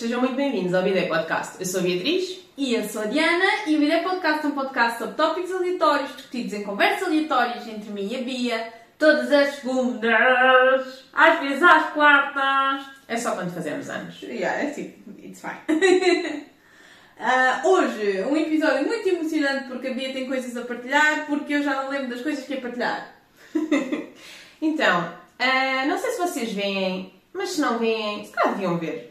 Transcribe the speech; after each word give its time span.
Sejam 0.00 0.20
muito 0.20 0.34
bem-vindos 0.34 0.72
ao 0.72 0.82
Bidé 0.82 1.02
Podcast. 1.02 1.56
Eu 1.60 1.66
sou 1.66 1.80
a 1.80 1.82
Beatriz. 1.82 2.38
E 2.56 2.74
eu 2.74 2.88
sou 2.88 3.02
a 3.02 3.04
Diana 3.04 3.44
e 3.66 3.76
o 3.76 3.80
Bidé 3.80 4.00
Podcast 4.00 4.46
é 4.46 4.48
um 4.48 4.52
podcast 4.52 4.98
sobre 4.98 5.14
tópicos 5.14 5.52
aleatórios 5.52 6.16
discutidos 6.16 6.54
em 6.54 6.62
conversas 6.62 7.06
aleatórias 7.06 7.68
entre 7.68 7.90
mim 7.90 8.08
e 8.10 8.16
a 8.16 8.22
Bia, 8.22 8.72
todas 8.98 9.30
as 9.30 9.56
segundas, 9.56 11.04
às 11.12 11.40
vezes 11.40 11.62
às 11.62 11.90
quartas. 11.90 12.86
É 13.08 13.18
só 13.18 13.32
quando 13.32 13.52
fazemos 13.52 13.90
anos. 13.90 14.18
Yeah, 14.24 14.62
é 14.62 14.70
tipo, 14.70 15.10
it's 15.22 15.42
fine. 15.42 16.46
Ah, 17.22 17.60
hoje, 17.66 18.22
um 18.22 18.34
episódio 18.34 18.86
muito 18.86 19.06
emocionante 19.06 19.68
porque 19.68 19.88
a 19.88 19.92
Bia 19.92 20.14
tem 20.14 20.26
coisas 20.26 20.56
a 20.56 20.62
partilhar, 20.62 21.26
porque 21.26 21.52
eu 21.52 21.62
já 21.62 21.82
não 21.82 21.90
lembro 21.90 22.08
das 22.08 22.22
coisas 22.22 22.42
que 22.46 22.54
ia 22.54 22.60
partilhar. 22.62 23.14
Então, 24.62 25.12
ah, 25.38 25.84
não 25.86 25.98
sei 25.98 26.12
se 26.12 26.18
vocês 26.18 26.52
veem, 26.54 27.12
mas 27.34 27.50
se 27.50 27.60
não 27.60 27.78
veem, 27.78 28.24
se 28.24 28.32
calhar 28.32 28.54
deviam 28.54 28.78
ver. 28.78 29.10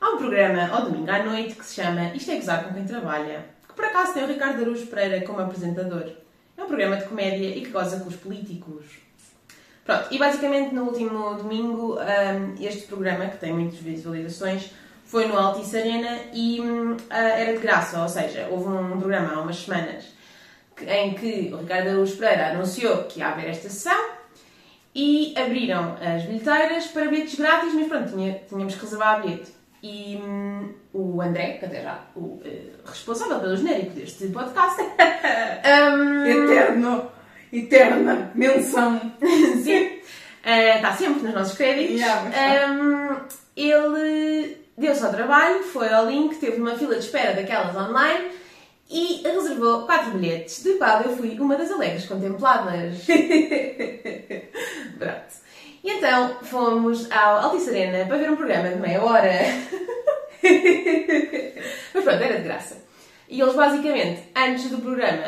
Há 0.00 0.10
um 0.10 0.16
programa 0.16 0.68
ao 0.72 0.82
domingo 0.82 1.10
à 1.10 1.24
noite 1.24 1.56
que 1.56 1.66
se 1.66 1.82
chama 1.82 2.14
Isto 2.14 2.30
é 2.30 2.36
Gozar 2.36 2.62
com 2.62 2.72
Quem 2.72 2.84
Trabalha, 2.84 3.44
que 3.66 3.74
por 3.74 3.84
acaso 3.84 4.14
tem 4.14 4.22
o 4.22 4.28
Ricardo 4.28 4.62
Araújo 4.62 4.86
Pereira 4.86 5.26
como 5.26 5.40
apresentador. 5.40 6.04
É 6.56 6.62
um 6.62 6.68
programa 6.68 6.96
de 6.98 7.06
comédia 7.06 7.48
e 7.48 7.62
que 7.62 7.70
goza 7.70 7.98
com 7.98 8.08
os 8.08 8.14
políticos. 8.14 8.84
Pronto, 9.84 10.06
e 10.12 10.16
basicamente 10.16 10.72
no 10.72 10.84
último 10.84 11.34
domingo 11.34 11.96
hum, 11.96 12.54
este 12.60 12.86
programa, 12.86 13.26
que 13.26 13.38
tem 13.38 13.52
muitas 13.52 13.80
visualizações, 13.80 14.70
foi 15.04 15.26
no 15.26 15.36
Altice 15.36 15.76
Arena 15.76 16.16
e 16.32 16.60
hum, 16.60 16.96
ah, 17.10 17.18
era 17.18 17.54
de 17.54 17.58
graça, 17.58 18.00
ou 18.00 18.08
seja, 18.08 18.46
houve 18.52 18.68
um 18.68 19.00
programa 19.00 19.34
há 19.34 19.40
umas 19.40 19.56
semanas 19.56 20.04
em 20.86 21.14
que 21.14 21.52
o 21.52 21.56
Ricardo 21.56 21.88
Araújo 21.88 22.16
Pereira 22.16 22.50
anunciou 22.50 22.98
que 23.04 23.18
ia 23.18 23.30
haver 23.30 23.48
esta 23.48 23.68
sessão 23.68 24.10
e 24.94 25.34
abriram 25.36 25.96
as 26.00 26.22
bilheteiras 26.22 26.86
para 26.86 27.06
bilhetes 27.06 27.34
grátis, 27.34 27.74
mas 27.74 27.88
pronto, 27.88 28.12
tínhamos 28.48 28.76
que 28.76 28.80
reservar 28.80 29.22
bilhete. 29.22 29.57
E 29.82 30.16
hum, 30.16 30.74
o 30.92 31.22
André, 31.22 31.52
que 31.58 31.66
até 31.66 31.82
já 31.82 32.00
o 32.16 32.40
eh, 32.44 32.72
responsável 32.84 33.38
pelo 33.40 33.56
genérico 33.56 33.92
deste 33.92 34.26
podcast, 34.28 34.82
hum, 34.82 36.26
Eterno, 36.26 37.10
eterna 37.52 38.32
menção. 38.34 39.00
Sim. 39.62 39.98
Está 40.44 40.92
sempre 40.92 41.22
nos 41.22 41.34
nossos 41.34 41.56
créditos. 41.56 42.00
Yeah, 42.00 42.30
tá. 42.30 42.72
Um, 42.72 43.16
ele 43.56 44.56
deu-se 44.76 45.04
ao 45.04 45.12
trabalho, 45.12 45.62
foi 45.64 45.92
ao 45.92 46.06
link, 46.06 46.36
teve 46.36 46.60
uma 46.60 46.76
fila 46.76 46.94
de 46.94 47.04
espera 47.04 47.34
daquelas 47.34 47.76
online 47.76 48.30
e 48.90 49.20
reservou 49.22 49.84
quatro 49.84 50.12
bilhetes, 50.12 50.62
de 50.62 50.74
qual 50.74 51.02
eu 51.02 51.16
fui 51.16 51.38
uma 51.38 51.56
das 51.56 51.70
alegres 51.70 52.06
contempladas. 52.06 53.04
Pronto. 54.98 55.47
E 55.88 55.92
então 55.92 56.36
fomos 56.42 57.10
ao 57.10 57.38
Altice 57.38 57.70
Arena 57.70 58.04
para 58.04 58.18
ver 58.18 58.30
um 58.30 58.36
programa 58.36 58.68
de 58.68 58.76
meia 58.76 59.02
hora. 59.02 59.32
Mas 61.94 62.04
pronto, 62.04 62.22
era 62.22 62.36
de 62.36 62.42
graça. 62.42 62.76
E 63.26 63.40
eles 63.40 63.54
basicamente, 63.54 64.24
antes 64.36 64.68
do 64.68 64.82
programa, 64.82 65.24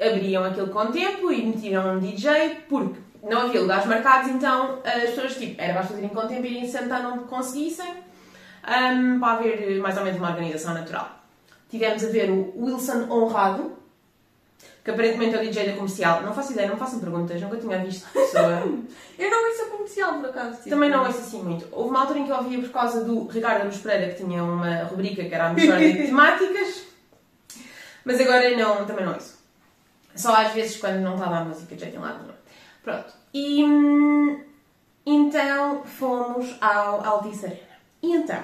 abriam 0.00 0.44
aquilo 0.44 0.68
com 0.68 0.86
tempo 0.86 1.30
e 1.30 1.44
metiam 1.44 1.94
um 1.94 1.98
DJ, 1.98 2.62
porque 2.70 2.98
não 3.22 3.42
havia 3.42 3.60
lugares 3.60 3.84
marcados, 3.84 4.30
então 4.30 4.78
as 4.82 5.10
pessoas, 5.10 5.36
tipo, 5.36 5.60
era 5.60 5.74
basta 5.74 5.92
irem 5.92 6.08
com 6.08 6.26
tempo 6.26 6.46
e 6.46 6.52
irem 6.52 6.66
sentar 6.66 7.04
onde 7.04 7.24
conseguissem, 7.24 7.92
hum, 7.92 9.20
para 9.20 9.32
haver 9.32 9.78
mais 9.78 9.98
ou 9.98 10.04
menos 10.04 10.18
uma 10.18 10.30
organização 10.30 10.72
natural. 10.72 11.20
Tivemos 11.68 12.02
a 12.02 12.08
ver 12.08 12.30
o 12.30 12.54
Wilson 12.56 13.10
Honrado, 13.10 13.76
que 14.84 14.90
aparentemente 14.90 15.34
é 15.34 15.38
o 15.38 15.42
DJ 15.42 15.66
da 15.66 15.72
comercial. 15.74 16.22
Não 16.22 16.32
faço 16.32 16.52
ideia, 16.52 16.68
não 16.68 16.76
façam 16.76 17.00
perguntas, 17.00 17.40
nunca 17.40 17.56
tinha 17.56 17.78
visto 17.78 18.06
a 18.06 18.12
pessoa. 18.12 18.62
Eu 19.18 19.30
não 19.30 19.48
ouço 19.48 19.62
a 19.62 19.66
comercial, 19.66 20.14
por 20.14 20.28
acaso. 20.30 20.56
tipo. 20.58 20.70
Também 20.70 20.90
não 20.90 21.04
ouço 21.04 21.18
assim 21.18 21.42
muito. 21.42 21.68
Houve 21.72 21.90
uma 21.90 22.00
altura 22.00 22.18
em 22.20 22.24
que 22.24 22.30
eu 22.30 22.36
ouvia 22.36 22.60
por 22.60 22.70
causa 22.70 23.04
do 23.04 23.26
Ricardo 23.26 23.62
Aruz 23.62 23.78
Pereira, 23.78 24.12
que 24.12 24.22
tinha 24.22 24.44
uma 24.44 24.84
rubrica 24.84 25.24
que 25.24 25.34
era 25.34 25.48
a 25.48 25.52
melhor 25.52 25.78
de 25.78 25.94
temáticas, 26.06 26.84
mas 28.04 28.20
agora 28.20 28.56
não, 28.56 28.86
também 28.86 29.04
não 29.04 29.14
ouço. 29.14 29.38
Só 30.14 30.34
às 30.34 30.52
vezes 30.52 30.76
quando 30.76 31.00
não 31.00 31.14
está 31.14 31.28
lá 31.28 31.38
a 31.40 31.44
música, 31.44 31.76
já 31.76 31.86
tem 31.86 31.98
lá 31.98 32.14
nenhum. 32.14 32.34
Pronto. 32.82 33.12
E 33.34 33.64
hum, 33.64 34.40
então 35.04 35.82
fomos 35.84 36.56
ao 36.60 37.04
Altice 37.04 37.46
Arena. 37.46 37.60
E 38.02 38.12
então, 38.14 38.42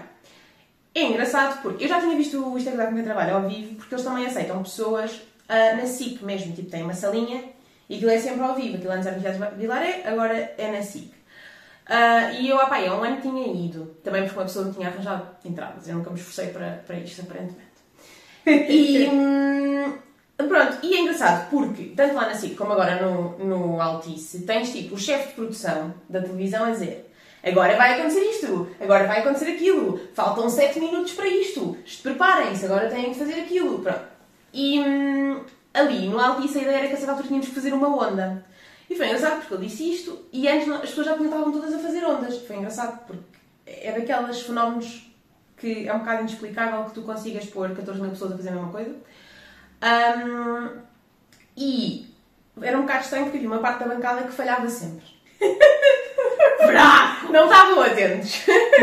é 0.95 1.03
engraçado 1.03 1.63
porque 1.63 1.85
eu 1.85 1.89
já 1.89 2.01
tinha 2.01 2.17
visto 2.17 2.45
o 2.45 2.59
Instagram 2.59 2.87
com 2.87 2.93
meu 2.93 3.05
trabalho 3.05 3.37
ao 3.37 3.49
vivo, 3.49 3.77
porque 3.77 3.95
eles 3.95 4.05
também 4.05 4.27
aceitam 4.27 4.63
pessoas 4.63 5.21
ah, 5.49 5.75
na 5.75 5.87
SIC 5.87 6.23
mesmo, 6.23 6.55
tipo, 6.55 6.71
tem 6.71 6.83
uma 6.83 6.95
salinha 6.95 7.45
e 7.89 7.97
aquilo 7.97 8.11
é 8.11 8.19
sempre 8.19 8.43
ao 8.43 8.55
vivo. 8.55 8.77
Aquilo 8.77 8.93
antes 8.93 9.07
era 9.07 9.21
Teatro 9.21 9.57
Vilaré, 9.57 10.03
agora 10.05 10.55
é 10.57 10.73
na 10.73 10.83
SIC. 10.83 11.13
Ah, 11.87 12.33
e 12.33 12.49
eu, 12.49 12.57
opá, 12.57 12.79
há 12.79 12.95
um 12.95 13.05
ano 13.05 13.21
tinha 13.21 13.47
ido, 13.47 13.97
também 14.03 14.23
porque 14.23 14.39
uma 14.39 14.47
pessoa 14.47 14.65
me 14.65 14.73
tinha 14.73 14.89
arranjado 14.89 15.27
entradas, 15.45 15.87
eu 15.89 15.97
nunca 15.97 16.11
me 16.11 16.19
esforcei 16.19 16.49
para, 16.49 16.83
para 16.87 16.97
isto, 16.97 17.23
aparentemente. 17.23 17.75
E 18.47 19.09
hum, 19.09 19.99
pronto, 20.37 20.79
e 20.83 20.95
é 20.95 21.01
engraçado 21.01 21.51
porque, 21.51 21.93
tanto 21.97 22.15
lá 22.15 22.27
na 22.27 22.35
SIC 22.35 22.57
como 22.57 22.73
agora 22.73 23.03
no, 23.03 23.39
no 23.39 23.81
Altice, 23.81 24.43
tens 24.43 24.73
tipo 24.73 24.95
o 24.95 24.99
chefe 24.99 25.29
de 25.29 25.35
produção 25.35 25.95
da 26.09 26.21
televisão 26.21 26.65
a 26.65 26.71
dizer 26.71 27.11
agora 27.45 27.77
vai 27.77 27.95
acontecer 27.95 28.21
isto, 28.21 28.69
agora 28.81 29.07
vai 29.07 29.21
acontecer 29.21 29.51
aquilo, 29.51 30.01
faltam 30.15 30.49
7 30.49 30.81
minutos 30.81 31.13
para 31.13 31.29
isto, 31.29 31.77
preparem-se, 32.03 32.65
agora 32.65 32.89
têm 32.89 33.13
que 33.13 33.19
fazer 33.19 33.35
aquilo, 33.35 33.81
pronto. 33.81 34.14
E 34.55 34.81
hum, 34.81 35.41
ali 35.75 36.09
no 36.09 36.21
Altice 36.21 36.59
a 36.59 36.63
ideia 36.63 36.79
era 36.79 36.89
que 36.89 36.95
a 36.95 36.97
certa 36.97 37.11
altura 37.11 37.27
tínhamos 37.27 37.49
que 37.49 37.55
fazer 37.55 37.75
uma 37.75 37.89
onda. 37.89 38.47
E 38.89 38.95
foi 38.95 39.07
engraçado 39.07 39.41
porque 39.41 39.55
ele 39.55 39.67
disse 39.67 39.93
isto 39.93 40.27
e 40.33 40.47
antes 40.49 40.69
as 40.71 40.91
pessoas 40.91 41.07
já 41.07 41.17
estavam 41.17 41.51
todas 41.51 41.75
a 41.75 41.79
fazer 41.81 42.05
ondas. 42.05 42.39
Foi 42.39 42.57
engraçado 42.57 43.05
porque 43.05 43.25
é 43.67 43.91
daqueles 43.91 44.43
fenómenos 44.43 45.11
que 45.57 45.89
é 45.89 45.93
um 45.93 45.99
bocado 46.01 46.21
inexplicável 46.21 46.85
que 46.85 46.93
tu 46.93 47.03
consigas 47.03 47.47
pôr 47.47 47.75
14 47.75 48.01
mil 48.01 48.11
pessoas 48.11 48.33
a 48.33 48.37
fazer 48.37 48.51
a 48.51 48.53
mesma 48.53 48.71
coisa. 48.71 48.95
Ahm, 49.81 50.83
e 51.57 52.07
era 52.61 52.79
um 52.79 52.83
bocado 52.83 53.05
estranho 53.05 53.25
porque 53.25 53.39
havia 53.39 53.51
uma 53.51 53.59
parte 53.59 53.81
da 53.81 53.95
bancada 53.95 54.23
que 54.23 54.33
falhava 54.33 54.69
sempre. 54.69 55.05
Fraco! 56.59 57.33
Não 57.33 57.45
estavam 57.45 57.83
atentos. 57.83 58.43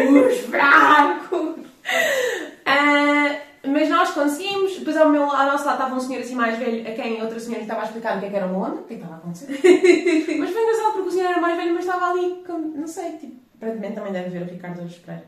Os 0.09 0.39
fracos! 0.41 1.61
Ah, 2.63 3.40
mas 3.63 3.89
nós 3.89 4.11
conseguimos. 4.11 4.77
Depois 4.77 4.97
ao, 4.97 5.09
meu, 5.09 5.23
ao 5.23 5.45
nosso 5.45 5.65
lado 5.65 5.77
estava 5.77 5.95
um 5.95 5.99
senhor 5.99 6.21
assim 6.21 6.35
mais 6.35 6.57
velho, 6.57 6.87
a 6.87 6.93
quem 6.93 7.21
outra 7.21 7.39
senhora 7.39 7.61
estava 7.61 7.81
a 7.81 7.85
explicar 7.85 8.17
o 8.17 8.19
que 8.19 8.25
é 8.25 8.29
que 8.29 8.35
era 8.35 8.45
uma 8.47 8.67
onda, 8.67 8.81
o 8.81 8.83
que 8.83 8.93
é 8.93 8.97
que 8.97 9.03
estava 9.03 9.15
a 9.15 9.17
acontecer. 9.17 9.47
mas 10.39 10.49
foi 10.49 10.63
engraçado 10.63 10.93
porque 10.93 11.09
o 11.09 11.11
senhor 11.11 11.29
era 11.31 11.41
mais 11.41 11.57
velho, 11.57 11.73
mas 11.73 11.85
estava 11.85 12.11
ali, 12.11 12.43
com, 12.45 12.57
não 12.57 12.87
sei, 12.87 13.17
tipo, 13.17 13.35
aparentemente 13.57 13.95
também 13.95 14.13
deve 14.13 14.29
ver 14.29 14.41
o 14.43 14.51
Ricardo 14.51 14.79
Ouros 14.79 14.97
Pereira. 14.97 15.25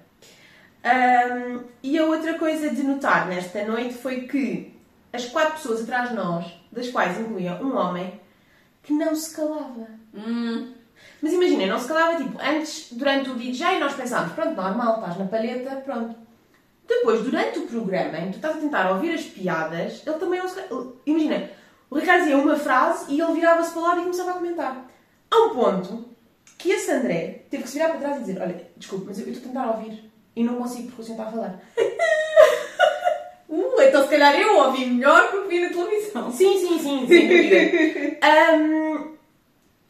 Ahm, 0.83 1.63
e 1.81 1.97
a 1.97 2.05
outra 2.05 2.37
coisa 2.37 2.69
de 2.69 2.83
notar 2.83 3.27
nesta 3.27 3.63
noite 3.65 3.93
foi 3.93 4.21
que 4.21 4.73
as 5.13 5.25
quatro 5.25 5.53
pessoas 5.53 5.83
atrás 5.83 6.09
de 6.09 6.15
nós, 6.15 6.45
das 6.71 6.89
quais 6.89 7.19
incluía 7.19 7.53
um 7.61 7.75
homem, 7.77 8.19
que 8.81 8.91
não 8.91 9.15
se 9.15 9.35
calava. 9.35 9.87
Hum, 10.13 10.73
Mas 11.21 11.31
imagina, 11.33 11.67
não 11.67 11.79
se 11.79 11.87
calava, 11.87 12.17
tipo, 12.21 12.37
antes, 12.41 12.91
durante 12.91 13.29
o 13.29 13.35
DJ, 13.35 13.79
nós 13.79 13.93
pensámos, 13.93 14.33
pronto, 14.33 14.55
normal, 14.55 14.95
estás 14.99 15.17
na 15.17 15.25
palheta, 15.25 15.75
pronto. 15.77 16.15
Depois, 16.87 17.21
durante 17.21 17.59
o 17.59 17.67
programa, 17.67 18.17
em 18.17 18.25
que 18.25 18.33
tu 18.33 18.35
estás 18.35 18.57
a 18.57 18.59
tentar 18.59 18.91
ouvir 18.91 19.13
as 19.13 19.23
piadas, 19.23 20.01
ele 20.05 20.17
também 20.17 20.39
não 20.39 20.47
se. 20.47 20.59
Imagina, 21.05 21.49
o 21.89 21.97
Ricardo 21.97 22.21
dizia 22.21 22.37
uma 22.37 22.57
frase 22.57 23.13
e 23.13 23.21
ele 23.21 23.33
virava-se 23.33 23.71
para 23.71 23.79
o 23.79 23.83
lado 23.83 23.99
e 23.99 24.03
começava 24.03 24.31
a 24.31 24.33
comentar. 24.33 24.89
Há 25.31 25.37
um 25.45 25.49
ponto 25.55 26.05
que 26.57 26.71
esse 26.71 26.91
André 26.91 27.45
teve 27.49 27.63
que 27.63 27.69
se 27.69 27.77
virar 27.77 27.89
para 27.89 27.99
trás 27.99 28.17
e 28.17 28.19
dizer, 28.21 28.41
olha, 28.41 28.67
desculpe, 28.77 29.05
mas 29.07 29.19
eu 29.19 29.27
estou 29.27 29.43
a 29.43 29.53
tentar 29.53 29.77
ouvir 29.77 30.11
e 30.35 30.43
não 30.43 30.55
consigo 30.55 30.87
porque 30.87 31.01
o 31.01 31.05
senhor 31.05 31.17
está 31.17 31.29
a 31.29 31.31
falar. 31.31 31.61
Uh, 33.49 33.79
então 33.83 34.01
se 34.01 34.09
calhar 34.09 34.35
eu 34.35 34.57
ouvi 34.57 34.83
melhor 34.87 35.29
porque 35.29 35.47
vi 35.47 35.59
na 35.59 35.69
televisão. 35.69 36.31
Sim, 36.31 36.57
sim, 36.57 36.79
sim, 36.79 37.07
sem 37.07 37.27
dúvida. 37.27 38.17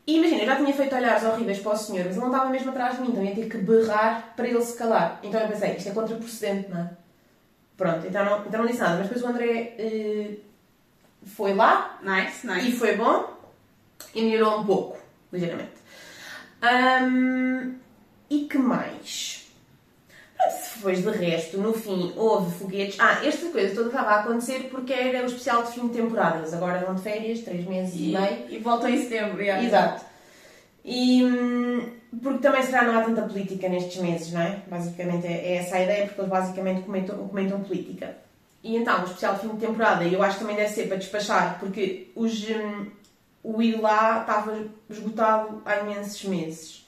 E 0.05 0.17
imagina, 0.17 0.41
eu 0.41 0.45
já 0.47 0.55
tinha 0.57 0.73
feito 0.73 0.95
olhares 0.95 1.23
horríveis 1.23 1.59
para 1.59 1.71
o 1.71 1.77
senhor, 1.77 2.05
mas 2.05 2.15
ele 2.17 2.25
não 2.25 2.31
estava 2.31 2.49
mesmo 2.49 2.69
atrás 2.71 2.95
de 2.95 3.01
mim, 3.01 3.09
então 3.11 3.23
ia 3.23 3.33
ter 3.33 3.47
que 3.49 3.57
berrar 3.57 4.33
para 4.35 4.47
ele 4.47 4.61
se 4.61 4.77
calar. 4.77 5.19
Então 5.23 5.39
eu 5.39 5.47
pensei, 5.47 5.75
isto 5.77 5.89
é 5.89 5.91
contraproducente, 5.93 6.69
não 6.69 6.81
é? 6.81 6.89
Pronto, 7.77 8.05
então 8.05 8.25
não, 8.25 8.45
então 8.45 8.59
não 8.61 8.67
disse 8.67 8.81
nada. 8.81 8.97
Mas 8.97 9.07
depois 9.07 9.23
o 9.23 9.27
André 9.27 9.75
eh, 9.77 10.31
foi 11.25 11.53
lá 11.53 11.99
Nice, 12.03 12.45
e 12.45 12.49
nice. 12.49 12.71
foi 12.73 12.97
bom 12.97 13.33
e 14.13 14.21
melhorou 14.23 14.59
um 14.59 14.65
pouco, 14.65 14.97
ligeiramente. 15.31 15.71
Ahm, 16.61 17.75
e 18.29 18.45
que 18.45 18.57
mais? 18.57 19.32
Pronto, 20.43 20.63
Depois 20.75 21.01
de 21.01 21.09
resto, 21.09 21.57
no 21.57 21.73
fim, 21.73 22.13
houve 22.17 22.51
foguetes. 22.57 22.97
Ah, 22.99 23.19
esta 23.23 23.47
coisa 23.49 23.73
toda 23.75 23.87
estava 23.87 24.09
a 24.11 24.19
acontecer 24.21 24.67
porque 24.69 24.91
era 24.93 25.23
o 25.23 25.25
especial 25.25 25.63
de 25.63 25.71
fim 25.71 25.87
de 25.87 25.93
temporadas. 25.93 26.53
Agora 26.53 26.79
vão 26.85 26.95
de 26.95 27.01
férias, 27.01 27.39
três 27.41 27.65
meses 27.65 27.93
e, 27.95 28.11
E, 28.11 28.17
meio. 28.17 28.37
e 28.49 28.57
voltam 28.59 28.89
em 28.89 29.01
setembro. 29.01 29.41
yeah. 29.41 29.63
Exato. 29.63 30.05
E 30.85 31.23
hum, 31.23 31.89
porque 32.21 32.39
também 32.39 32.61
será 32.63 32.83
não 32.83 32.99
há 32.99 33.03
tanta 33.03 33.21
política 33.21 33.69
nestes 33.69 34.01
meses, 34.01 34.33
não 34.33 34.41
é? 34.41 34.59
Basicamente 34.67 35.25
é, 35.25 35.31
é 35.31 35.55
essa 35.55 35.77
a 35.77 35.83
ideia, 35.83 36.05
porque 36.07 36.19
eles 36.21 36.29
basicamente 36.31 36.81
comentam, 36.81 37.27
comentam 37.27 37.61
política. 37.61 38.17
E 38.61 38.75
então, 38.75 39.01
o 39.01 39.05
especial 39.05 39.35
de 39.35 39.41
fim 39.41 39.47
de 39.49 39.65
temporada, 39.65 40.03
eu 40.05 40.21
acho 40.21 40.35
que 40.35 40.41
também 40.41 40.55
deve 40.57 40.69
ser 40.73 40.87
para 40.87 40.97
despachar, 40.97 41.57
porque 41.59 42.11
os, 42.15 42.49
hum, 42.49 42.87
o 43.43 43.61
ir 43.61 43.79
lá 43.79 44.21
estava 44.21 44.57
esgotado 44.89 45.61
há 45.65 45.77
imensos 45.79 46.23
meses. 46.25 46.82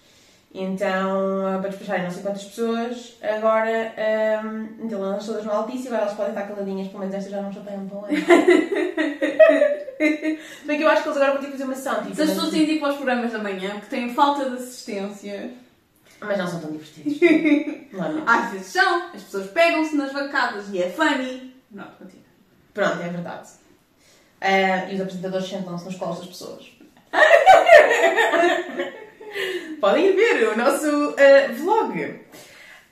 Então, 0.58 1.46
ah, 1.46 1.60
para 1.60 1.68
despacharem 1.70 2.04
não 2.06 2.12
sei 2.12 2.24
quantas 2.24 2.46
pessoas, 2.46 3.18
agora 3.22 3.94
um, 4.42 4.84
metê-las 4.84 5.26
todas 5.26 5.44
no 5.44 5.52
agora 5.52 5.74
elas 6.04 6.14
podem 6.14 6.32
estar 6.32 6.48
caladinhas, 6.48 6.88
pelo 6.88 7.00
menos 7.00 7.14
estas 7.14 7.30
já 7.30 7.42
não 7.42 7.52
chateiam 7.52 7.86
tão 7.90 8.04
bem. 8.04 8.16
Se 8.16 8.26
bem 10.66 10.78
que 10.78 10.84
eu 10.84 10.88
acho 10.88 11.04
que 11.04 11.10
eles 11.10 11.18
agora 11.18 11.34
vão 11.34 11.42
ter 11.42 11.48
que 11.48 11.52
fazer 11.52 11.66
uma 11.66 11.74
ação. 11.74 12.04
Tipo, 12.04 12.16
Se 12.16 12.22
as 12.22 12.30
pessoas 12.30 12.52
têm 12.52 12.66
de 12.66 12.72
ir 12.72 12.80
para 12.80 12.92
os 12.92 12.96
programas 12.96 13.34
da 13.34 13.40
manhã 13.40 13.82
que 13.82 13.88
têm 13.88 14.14
falta 14.14 14.50
de 14.50 14.56
assistência, 14.56 15.52
Mas 16.22 16.38
não 16.38 16.48
são 16.48 16.62
tão 16.62 16.72
divertidos. 16.72 17.20
não, 17.92 18.14
não. 18.14 18.24
às 18.26 18.52
vezes 18.52 18.68
são, 18.68 19.08
as 19.14 19.24
pessoas 19.24 19.48
pegam-se 19.48 19.94
nas 19.98 20.14
bancadas 20.14 20.70
e 20.72 20.82
é 20.82 20.90
funny. 20.90 21.54
Não, 21.70 21.84
continua. 22.00 22.24
Pronto, 22.74 23.02
é 23.02 23.10
verdade. 23.10 23.50
Ah, 24.40 24.90
e 24.90 24.96
os 24.96 25.02
apresentadores 25.02 25.50
sentam-se 25.50 25.84
nos 25.84 25.96
colos 25.96 26.20
das 26.20 26.28
pessoas. 26.28 26.66
Podem 29.80 30.16
ver 30.16 30.50
o 30.50 30.58
nosso 30.58 31.16
ah, 31.18 31.52
vlog 31.54 32.26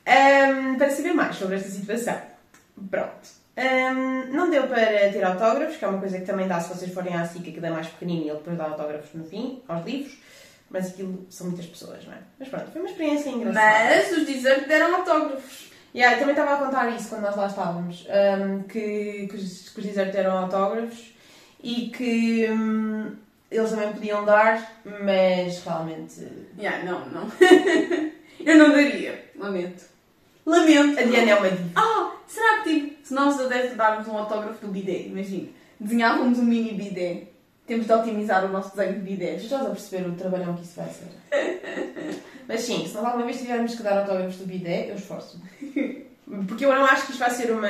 Ahm, 0.06 0.78
para 0.78 0.90
saber 0.90 1.14
mais 1.14 1.36
sobre 1.36 1.56
esta 1.56 1.70
situação. 1.70 2.20
Pronto. 2.90 3.44
Ahm, 3.56 4.32
não 4.32 4.50
deu 4.50 4.68
para 4.68 5.12
ter 5.12 5.24
autógrafos, 5.24 5.78
que 5.78 5.86
é 5.86 5.88
uma 5.88 6.00
coisa 6.00 6.20
que 6.20 6.26
também 6.26 6.48
dá 6.48 6.60
se 6.60 6.74
vocês 6.74 6.94
forem 6.94 7.16
à 7.16 7.26
SICA, 7.26 7.52
que 7.52 7.60
dá 7.60 7.72
mais 7.72 7.88
pequenino 7.88 8.26
e 8.26 8.30
ele 8.30 8.38
depois 8.38 8.58
dá 8.58 8.66
autógrafos 8.66 9.14
no 9.14 9.24
fim, 9.24 9.62
aos 9.68 9.86
livros. 9.86 10.18
Mas 10.70 10.88
aquilo 10.88 11.26
são 11.30 11.48
muitas 11.48 11.68
pessoas, 11.68 12.04
não 12.06 12.14
é? 12.14 12.18
Mas 12.40 12.50
pronto, 12.50 12.72
foi 12.72 12.82
uma 12.82 12.90
experiência 12.90 13.30
engraçada. 13.30 13.96
Mas 13.96 14.18
os 14.18 14.26
desert 14.26 14.68
deram 14.68 14.96
autógrafos. 14.96 15.72
Yeah, 15.96 16.16
eu 16.16 16.20
também 16.20 16.34
estava 16.34 16.56
a 16.56 16.66
contar 16.66 16.90
isso 16.90 17.10
quando 17.10 17.22
nós 17.22 17.36
lá 17.36 17.46
estávamos, 17.46 18.08
um, 18.08 18.64
que, 18.64 19.28
que 19.28 19.36
os, 19.36 19.70
que 19.70 19.80
os 19.80 19.86
desertos 19.86 20.16
eram 20.16 20.36
autógrafos 20.40 21.14
e 21.64 21.92
que 21.92 22.50
um, 22.50 23.16
eles 23.54 23.70
também 23.70 23.94
podiam 23.94 24.26
dar, 24.26 24.82
mas 24.84 25.64
realmente 25.64 26.28
Yeah, 26.58 26.84
não, 26.84 27.06
não. 27.10 27.32
Eu 28.40 28.58
não 28.58 28.70
daria. 28.72 29.32
Lamento. 29.38 29.86
Lamento. 30.46 31.00
a 31.00 31.04
Diana 31.04 31.32
é 31.32 31.36
uma 31.36 31.50
diva. 31.50 31.70
Ah, 31.76 32.12
será 32.28 32.62
que 32.62 32.74
tipo, 32.74 33.08
se 33.08 33.14
nós 33.14 33.38
desse 33.48 33.76
darmos 33.76 34.08
um 34.08 34.18
autógrafo 34.18 34.66
do 34.66 34.72
bidé, 34.72 35.04
imagina, 35.04 35.50
desenhávamos 35.80 36.40
um 36.40 36.44
mini 36.44 36.74
bidé, 36.74 37.28
temos 37.66 37.86
de 37.86 37.94
otimizar 37.94 38.44
o 38.46 38.50
nosso 38.50 38.76
desenho 38.76 38.96
de 38.96 39.02
bidés. 39.02 39.44
Estás 39.44 39.66
a 39.66 39.70
perceber 39.70 40.10
o 40.10 40.16
trabalhão 40.16 40.56
que 40.56 40.64
isso 40.64 40.76
vai 40.76 40.90
ser? 40.90 41.08
mas 42.48 42.62
sim, 42.62 42.86
se 42.86 42.94
nós 42.94 43.06
alguma 43.06 43.26
vez 43.26 43.40
tivermos 43.40 43.76
que 43.76 43.84
dar 43.84 44.00
autógrafos 44.00 44.38
do 44.38 44.46
bidé, 44.46 44.90
eu 44.90 44.96
esforço-me. 44.96 46.04
Porque 46.48 46.66
eu 46.66 46.74
não 46.74 46.86
acho 46.86 47.06
que 47.06 47.12
isto 47.12 47.20
vai 47.20 47.32
ser 47.32 47.52
uma... 47.52 47.70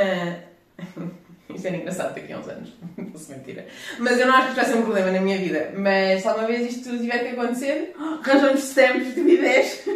Isso 1.49 1.67
era 1.67 1.75
engraçado 1.75 2.15
daqui 2.15 2.31
a 2.33 2.39
uns 2.39 2.47
anos, 2.47 2.69
não 2.97 3.17
se 3.17 3.31
mentira. 3.31 3.65
Mas 3.99 4.19
eu 4.19 4.25
não 4.27 4.35
acho 4.35 4.43
que 4.43 4.49
isto 4.51 4.55
vai 4.61 4.65
ser 4.65 4.75
um 4.75 4.83
problema 4.83 5.11
na 5.11 5.19
minha 5.21 5.37
vida. 5.37 5.73
Mas 5.77 6.21
se 6.21 6.27
alguma 6.27 6.47
vez 6.47 6.75
isto 6.75 6.97
tiver 6.97 7.19
que 7.19 7.27
acontecer, 7.39 7.93
Arranjamos 7.99 8.61
stamps 8.63 9.13
de 9.15 9.21
bidés. 9.21 9.67
sim, 9.83 9.91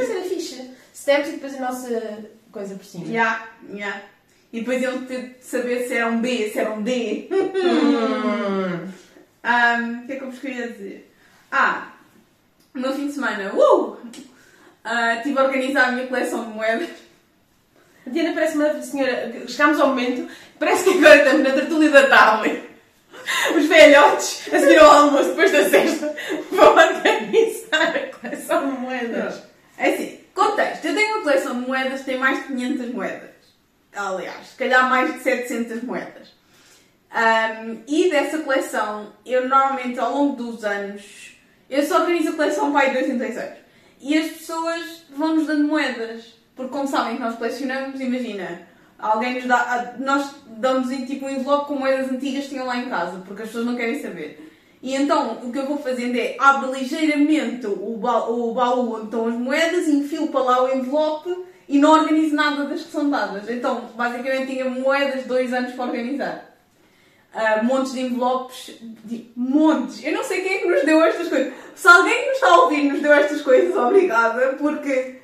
isso 0.00 0.12
era 0.12 0.24
fixe. 0.24 0.70
Stamps 0.92 1.28
e 1.28 1.32
depois 1.32 1.54
a 1.54 1.60
nossa 1.60 2.18
coisa 2.52 2.74
por 2.74 2.84
cima. 2.84 3.06
Yeah, 3.06 3.46
yeah. 3.72 4.02
E 4.52 4.60
depois 4.60 4.82
ele 4.82 5.06
ter 5.06 5.36
de 5.38 5.44
saber 5.44 5.86
se 5.86 5.94
era 5.94 6.08
um 6.08 6.20
B, 6.20 6.50
se 6.50 6.58
era 6.58 6.72
um 6.72 6.82
D. 6.82 7.28
Hum. 7.30 8.88
Ahm, 9.42 10.02
O 10.02 10.06
que 10.06 10.12
é 10.12 10.16
que 10.16 10.24
eu 10.24 10.30
vos 10.30 10.38
queria 10.40 10.68
dizer? 10.72 11.10
Ah, 11.50 11.92
no 12.74 12.92
fim 12.92 13.06
de 13.06 13.12
semana, 13.14 13.54
uh! 13.54 13.96
Ah, 14.84 15.16
Estive 15.16 15.38
a 15.38 15.44
organizar 15.44 15.88
a 15.88 15.92
minha 15.92 16.06
coleção 16.08 16.44
de 16.44 16.50
moedas. 16.50 16.88
Diana 18.06 18.32
parece 18.32 18.56
uma 18.56 18.82
senhora. 18.82 19.32
Chegámos 19.46 19.80
ao 19.80 19.88
momento, 19.88 20.28
parece 20.58 20.84
que 20.84 20.98
agora 20.98 21.16
estamos 21.16 21.42
na 21.42 21.54
tertúlia 21.54 21.90
da 21.90 22.08
tarde. 22.08 22.62
Os 23.56 23.66
velhotes, 23.66 24.48
a 24.52 24.58
seguir 24.58 24.78
ao 24.78 24.90
almoço, 24.90 25.30
depois 25.30 25.52
da 25.52 25.68
sexta, 25.68 26.16
vão 26.50 26.74
organizar 26.74 27.96
a 27.96 28.16
coleção 28.16 28.70
de 28.70 28.80
moedas. 28.80 29.42
É 29.78 29.90
assim, 29.90 30.20
contexto. 30.34 30.84
Eu 30.84 30.94
tenho 30.94 31.14
uma 31.14 31.22
coleção 31.22 31.60
de 31.60 31.66
moedas 31.66 32.02
tem 32.02 32.18
mais 32.18 32.38
de 32.38 32.44
500 32.48 32.94
moedas. 32.94 33.30
Aliás, 33.94 34.48
se 34.48 34.56
calhar 34.56 34.88
mais 34.88 35.12
de 35.14 35.20
700 35.20 35.82
moedas. 35.82 36.32
Ahm, 37.10 37.82
e 37.88 38.08
dessa 38.08 38.38
coleção, 38.38 39.12
eu 39.26 39.48
normalmente 39.48 39.98
ao 39.98 40.12
longo 40.12 40.36
dos 40.36 40.64
anos, 40.64 41.36
eu 41.68 41.82
só 41.82 42.00
organizo 42.00 42.30
a 42.30 42.36
coleção 42.36 42.72
para 42.72 42.86
aí 42.86 42.92
dois 42.92 43.08
em 43.08 43.18
dois 43.18 43.36
anos. 43.36 43.58
E 44.00 44.16
as 44.16 44.30
pessoas 44.30 45.04
vão-nos 45.10 45.46
dando 45.46 45.66
moedas. 45.66 46.39
Porque 46.60 46.76
como 46.76 46.86
sabem 46.86 47.16
que 47.16 47.22
nós 47.22 47.36
colecionamos, 47.36 47.98
imagina, 47.98 48.60
alguém 48.98 49.36
nos 49.36 49.46
dá, 49.46 49.56
ah, 49.56 49.94
nós 49.98 50.30
damos 50.58 50.94
tipo 51.06 51.24
um 51.24 51.30
envelope 51.30 51.68
com 51.68 51.76
moedas 51.76 52.12
antigas 52.12 52.44
que 52.44 52.50
tinham 52.50 52.66
lá 52.66 52.76
em 52.76 52.90
casa, 52.90 53.22
porque 53.26 53.40
as 53.44 53.48
pessoas 53.48 53.64
não 53.64 53.76
querem 53.76 53.98
saber. 54.02 54.46
E 54.82 54.94
então 54.94 55.38
o 55.42 55.50
que 55.50 55.58
eu 55.58 55.64
vou 55.66 55.78
fazendo 55.78 56.16
é 56.18 56.36
abro 56.38 56.70
ligeiramente 56.74 57.66
o, 57.66 57.96
ba 57.96 58.28
o 58.28 58.52
baú 58.52 58.96
onde 58.96 59.04
estão 59.06 59.26
as 59.26 59.34
moedas, 59.36 59.88
enfio 59.88 60.28
para 60.28 60.42
lá 60.42 60.64
o 60.64 60.68
envelope 60.76 61.34
e 61.66 61.78
não 61.78 61.92
organizo 61.92 62.34
nada 62.34 62.66
das 62.66 62.82
que 62.82 62.92
são 62.92 63.08
dadas. 63.08 63.48
Então, 63.48 63.86
basicamente 63.96 64.52
tinha 64.52 64.66
moedas 64.68 65.24
dois 65.24 65.54
anos 65.54 65.72
para 65.72 65.86
organizar. 65.86 66.44
Ah, 67.32 67.62
montes 67.62 67.92
de 67.94 68.00
envelopes, 68.00 68.74
de- 69.04 69.30
montes. 69.34 70.04
Eu 70.04 70.12
não 70.12 70.24
sei 70.24 70.42
quem 70.42 70.56
é 70.56 70.58
que 70.58 70.68
nos 70.68 70.84
deu 70.84 71.02
estas 71.02 71.26
coisas. 71.28 71.54
Se 71.74 71.88
alguém 71.88 72.20
que 72.20 72.26
nos 72.26 72.34
está 72.34 72.48
a 72.48 72.60
ouvir 72.60 72.82
nos 72.92 73.00
deu 73.00 73.12
estas 73.14 73.40
coisas, 73.40 73.74
obrigada, 73.74 74.56
porque 74.58 75.19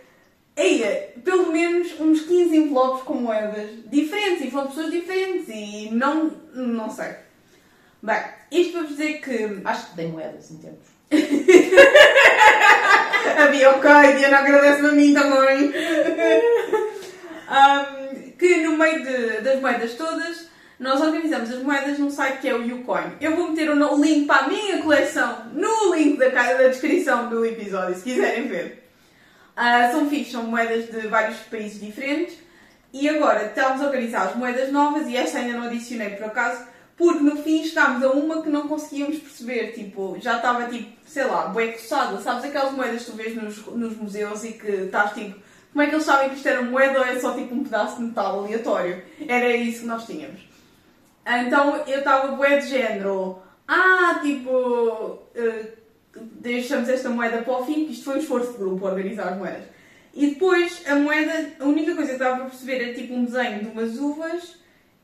Eia, 0.56 1.11
pelo 1.23 1.53
menos 1.53 1.88
uns 2.00 2.23
15 2.23 2.56
envelopes 2.56 3.03
com 3.03 3.14
moedas 3.14 3.69
diferentes 3.91 4.47
e 4.47 4.50
foram 4.50 4.69
pessoas 4.69 4.91
diferentes 4.91 5.47
e 5.49 5.91
não. 5.93 6.31
não 6.55 6.88
sei. 6.91 7.14
Bem, 8.03 8.23
isto 8.50 8.73
para 8.73 8.81
vos 8.82 8.91
dizer 8.91 9.20
que. 9.20 9.61
Acho 9.64 9.91
que 9.91 9.97
dei 9.97 10.08
moedas 10.08 10.50
em 10.50 10.56
tempos. 10.58 10.87
Havia 13.38 13.70
ok, 13.70 13.91
Diana 14.17 14.38
agradece-me 14.38 14.88
a 14.88 14.93
mim 14.93 15.14
também. 15.14 15.73
Ahm, 17.49 18.32
que 18.38 18.56
no 18.62 18.76
meio 18.76 19.02
de- 19.02 19.41
das 19.43 19.61
moedas 19.61 19.95
todas, 19.95 20.49
nós 20.81 21.00
organizamos 21.00 21.50
as 21.50 21.62
moedas 21.62 21.99
num 21.99 22.11
site 22.11 22.40
que 22.40 22.49
é 22.49 22.54
o 22.54 22.76
Ucoin. 22.81 23.12
Eu 23.21 23.37
vou 23.37 23.50
meter 23.50 23.71
o 23.71 23.95
o 23.95 24.02
link 24.02 24.26
para 24.26 24.45
a 24.45 24.49
minha 24.49 24.83
coleção 24.83 25.47
no 25.52 25.95
link 25.95 26.19
da, 26.19 26.28
da 26.28 26.69
descrição 26.69 27.28
do 27.28 27.45
episódio, 27.45 27.95
se 27.95 28.02
quiserem 28.02 28.49
ver. 28.49 28.86
Ah, 29.57 29.91
são 29.91 30.09
fixos, 30.11 30.33
são 30.33 30.43
moedas 30.43 30.91
de 30.91 31.09
vários 31.09 31.39
países 31.41 31.81
diferentes. 31.81 32.37
E 32.93 33.09
agora 33.09 33.47
estamos 33.47 33.83
a 33.83 33.87
organizar 33.87 34.29
as 34.29 34.37
moedas 34.37 34.71
novas 34.71 35.09
e 35.09 35.17
esta 35.17 35.39
ainda 35.39 35.59
não 35.59 35.67
adicionei 35.67 36.11
por 36.11 36.27
acaso, 36.27 36.65
porque 36.97 37.23
no 37.23 37.37
fim 37.43 37.65
chegámos 37.65 38.03
a 38.03 38.11
uma 38.11 38.43
que 38.43 38.49
não 38.49 38.69
conseguíamos 38.69 39.19
perceber. 39.19 39.73
Tipo, 39.73 40.17
já 40.21 40.37
estava 40.37 40.67
tipo, 40.69 40.93
sei 41.07 41.25
lá, 41.25 41.49
bué 41.49 41.69
coçada. 41.69 42.21
Sabes 42.21 42.45
aquelas 42.45 42.73
moedas 42.73 43.05
que 43.05 43.11
tu 43.11 43.17
vês 43.17 43.35
nos, 43.35 43.67
nos 43.67 43.97
museus 43.97 44.45
e 44.45 44.53
que 44.53 44.71
estás 44.71 45.13
tipo, 45.15 45.41
como 45.73 45.83
é 45.83 45.87
que 45.89 45.95
eles 45.95 46.05
sabem 46.05 46.31
que 46.31 46.37
isto 46.37 46.49
era 46.49 46.63
moeda 46.63 47.01
ou 47.01 47.05
é 47.05 47.19
só 47.19 47.35
tipo 47.35 47.55
um 47.55 47.65
pedaço 47.65 47.97
de 47.97 48.05
metal 48.05 48.41
aleatório? 48.41 49.03
Era 49.27 49.55
isso 49.57 49.81
que 49.81 49.87
nós 49.87 50.07
tínhamos. 50.07 50.41
Então 51.27 51.83
eu 51.87 51.99
estava 51.99 52.29
bué 52.29 52.59
de 52.59 52.69
género, 52.69 53.43
ah, 53.67 54.21
tipo, 54.23 55.23
eh, 55.35 55.73
deixamos 56.40 56.88
esta 56.88 57.08
moeda 57.11 57.42
para 57.42 57.58
o 57.58 57.64
fim, 57.64 57.87
que 57.87 57.92
isto 57.92 58.04
foi 58.04 58.16
um 58.16 58.20
esforço 58.20 58.52
de 58.52 58.58
grupo 58.58 58.87
organizar 58.87 59.28
as 59.32 59.38
moedas. 59.38 59.64
E 60.14 60.28
depois 60.28 60.82
a 60.87 60.94
moeda, 60.96 61.50
a 61.61 61.64
única 61.64 61.94
coisa 61.94 62.11
que 62.11 62.16
estava 62.23 62.42
a 62.42 62.46
perceber 62.46 62.82
era 62.82 62.94
tipo 62.94 63.14
um 63.14 63.25
desenho 63.25 63.61
de 63.61 63.66
umas 63.66 63.99
uvas 63.99 64.56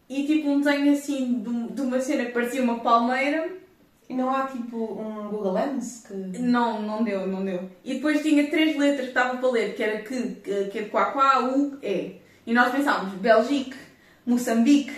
e 0.09 0.25
tipo 0.27 0.49
um 0.49 0.61
desenho 0.61 0.93
assim 0.93 1.41
de, 1.41 1.49
um- 1.49 1.67
de 1.67 1.81
uma 1.83 2.01
cena 2.01 2.25
que 2.27 2.33
parecia 2.33 2.63
uma 2.63 2.81
palmeira. 2.81 3.61
E 4.09 4.15
não 4.15 4.29
há 4.35 4.47
tipo 4.47 4.77
um 4.77 5.29
Google 5.31 5.53
Lens 5.53 6.05
que. 6.07 6.13
Não, 6.15 6.83
não 6.83 7.03
deu, 7.03 7.27
não 7.27 7.43
deu. 7.45 7.71
E 7.85 7.95
depois 7.95 8.21
tinha 8.23 8.51
três 8.51 8.77
letras 8.77 9.03
que 9.03 9.09
estava 9.09 9.39
para 9.39 9.51
ler, 9.51 9.75
que 9.75 9.83
era 9.83 10.03
que, 10.03 10.23
que, 10.43 10.65
que 10.67 10.79
é 10.81 10.83
quá, 10.85 11.07
quá, 11.13 11.41
u, 11.41 11.79
e. 11.83 12.17
E 12.47 12.53
nós 12.53 12.73
pensávamos, 12.73 13.15
Bélgica, 13.15 13.77
Moçambique, 14.27 14.93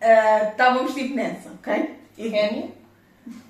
ah, 0.00 0.48
estávamos 0.50 0.92
tipo 0.94 1.14
nessa, 1.14 1.50
ok? 1.50 1.90
E, 2.18 2.28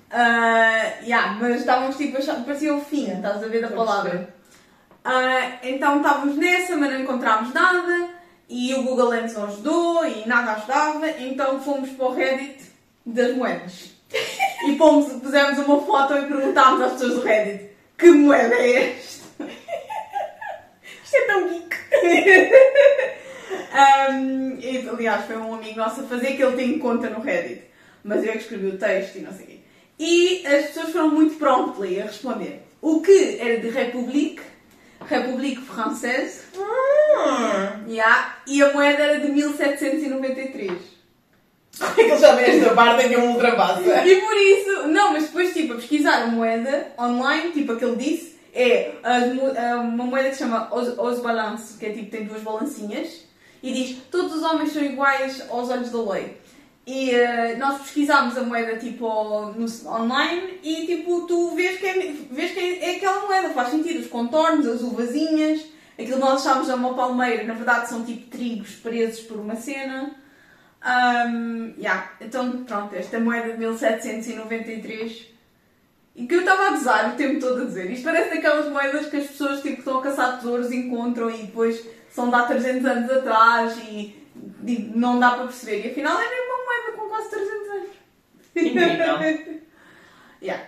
Ah, 0.09 0.93
yeah, 1.03 1.37
mas 1.39 1.61
estávamos 1.61 1.97
tipo, 1.97 2.17
parecia 2.45 2.73
o 2.73 2.81
fim, 2.81 3.11
estás 3.11 3.43
a 3.43 3.47
ver 3.47 3.61
da 3.61 3.69
palavra. 3.69 4.33
Ah, 5.03 5.57
então 5.63 5.97
estávamos 5.97 6.35
nessa, 6.37 6.75
mas 6.75 6.91
não 6.91 7.01
encontrámos 7.01 7.53
nada 7.53 8.09
e 8.49 8.73
o 8.73 8.83
Google 8.83 9.09
Lens 9.09 9.33
não 9.33 9.45
ajudou 9.45 10.05
e 10.05 10.27
nada 10.27 10.53
ajudava, 10.53 11.09
então 11.19 11.59
fomos 11.59 11.89
para 11.89 12.05
o 12.05 12.13
Reddit 12.13 12.63
das 13.05 13.35
moedas. 13.35 13.91
E 14.65 14.75
pomos, 14.75 15.11
pusemos 15.21 15.59
uma 15.59 15.81
foto 15.81 16.13
e 16.13 16.25
perguntámos 16.25 16.81
às 16.81 16.93
pessoas 16.93 17.15
do 17.15 17.21
Reddit 17.21 17.67
que 17.97 18.11
moeda 18.11 18.55
é 18.55 18.91
esta? 18.91 19.25
Isto 21.03 21.15
é 21.15 21.21
tão 21.25 21.49
geek! 21.49 21.75
Ahm, 23.73 24.59
e, 24.59 24.89
aliás, 24.89 25.25
foi 25.25 25.37
um 25.37 25.55
amigo 25.55 25.77
nosso 25.77 26.01
a 26.01 26.03
fazer 26.03 26.35
que 26.35 26.43
ele 26.43 26.55
tem 26.55 26.79
conta 26.79 27.09
no 27.09 27.21
Reddit, 27.21 27.63
mas 28.03 28.23
eu 28.23 28.29
é 28.29 28.33
que 28.33 28.39
escrevi 28.39 28.67
o 28.67 28.77
texto 28.77 29.17
e 29.17 29.21
não 29.21 29.31
sei 29.31 29.45
o 29.45 29.47
quê. 29.47 29.56
E 29.99 30.45
as 30.45 30.67
pessoas 30.67 30.91
foram 30.91 31.09
muito 31.09 31.35
promptly 31.35 31.99
a 32.01 32.05
responder. 32.05 32.63
O 32.81 33.01
que 33.01 33.37
era 33.39 33.59
de 33.59 33.69
République, 33.69 34.41
République 35.07 35.61
Française, 35.61 36.41
Hum. 36.57 37.85
Yeah, 37.89 38.35
e 38.45 38.61
a 38.61 38.73
moeda 38.73 39.03
era 39.03 39.19
de 39.19 39.31
1793. 39.31 40.71
Como 41.79 41.91
é 41.91 41.95
que 41.95 42.01
eles 42.01 42.19
sabem 42.19 42.45
esta 42.45 42.73
parte 42.73 43.05
em 43.05 43.09
que 43.09 43.15
eu 43.15 43.21
ultrapassa? 43.25 44.05
E 44.05 44.21
por 44.21 44.35
isso, 44.35 44.87
não, 44.87 45.13
mas 45.13 45.25
depois, 45.25 45.53
tipo, 45.53 45.73
a 45.73 45.75
pesquisar 45.77 46.23
a 46.23 46.27
moeda 46.27 46.91
online, 46.99 47.51
tipo, 47.51 47.73
aquele 47.73 47.95
disse, 47.95 48.35
É 48.53 48.91
as 49.03 49.23
é 49.55 49.75
uma 49.75 50.05
moeda 50.05 50.29
que 50.29 50.35
se 50.35 50.39
chama 50.39 50.67
Os, 50.73 50.97
Os 50.97 51.19
Balance, 51.19 51.77
que 51.77 51.85
é 51.85 51.91
tipo, 51.91 52.09
tem 52.09 52.25
duas 52.25 52.41
balancinhas, 52.41 53.25
e 53.61 53.71
diz 53.71 53.97
todos 54.11 54.35
os 54.35 54.43
homens 54.43 54.71
são 54.73 54.83
iguais 54.83 55.43
aos 55.49 55.69
olhos 55.69 55.91
da 55.91 56.01
lei. 56.13 56.37
E 56.87 57.11
eh, 57.11 57.57
nós 57.57 57.81
pesquisámos 57.81 58.37
a 58.37 58.43
moeda 58.43 58.77
tipo 58.77 59.05
no- 59.57 59.89
online 59.91 60.57
e 60.63 60.85
tipo 60.85 61.27
tu 61.27 61.53
vês 61.53 61.77
que, 61.81 61.85
é, 61.85 62.13
vês 62.31 62.51
que 62.53 62.59
é, 62.59 62.91
é 62.91 62.95
aquela 62.95 63.27
moeda, 63.27 63.49
faz 63.49 63.71
sentido, 63.71 63.99
os 63.99 64.07
contornos, 64.07 64.65
as 64.65 64.81
uvazinhas, 64.81 65.65
aquilo 65.99 66.13
que 66.13 66.19
nós 66.21 66.39
achávamos 66.47 66.69
uma 66.69 66.93
palmeira, 66.93 67.43
na 67.43 67.55
verdade 67.55 67.89
são 67.89 68.05
tipo 68.05 68.29
trigos 68.29 68.71
presos 68.75 69.19
por 69.25 69.37
uma 69.37 69.55
cena. 69.57 70.15
Ahm, 70.81 71.73
yeah. 71.77 72.11
Então 72.21 72.63
pronto, 72.63 72.95
esta 72.95 73.19
moeda 73.19 73.51
de 73.51 73.57
1793 73.59 75.27
e 76.15 76.25
que 76.25 76.35
eu 76.35 76.39
estava 76.39 76.67
a 76.67 76.69
gozar 76.71 77.13
o 77.13 77.17
tempo 77.17 77.39
todo 77.41 77.63
a 77.63 77.65
dizer. 77.65 77.91
Isto 77.91 78.05
parece 78.05 78.33
daquelas 78.33 78.71
moedas 78.71 79.07
que 79.07 79.17
as 79.17 79.27
pessoas 79.27 79.61
tipo, 79.61 79.79
estão 79.79 79.99
a 79.99 80.01
caçar 80.03 80.37
tesouros 80.37 80.71
encontram 80.71 81.29
e 81.29 81.43
depois 81.43 81.85
são 82.09 82.29
de 82.29 82.35
há 82.35 82.43
300 82.43 82.85
anos 82.85 83.11
atrás 83.11 83.77
e, 83.89 84.15
e 84.65 84.91
não 84.95 85.19
dá 85.19 85.31
para 85.31 85.43
perceber. 85.47 85.85
E 85.85 85.91
afinal 85.91 86.17
é 86.17 86.29
mesmo 86.29 86.46
moeda 86.81 86.97
com 86.97 87.09
quase 87.09 87.29
300 87.29 87.69
anos. 87.69 87.89
Incrível. 88.55 89.61
yeah. 90.41 90.65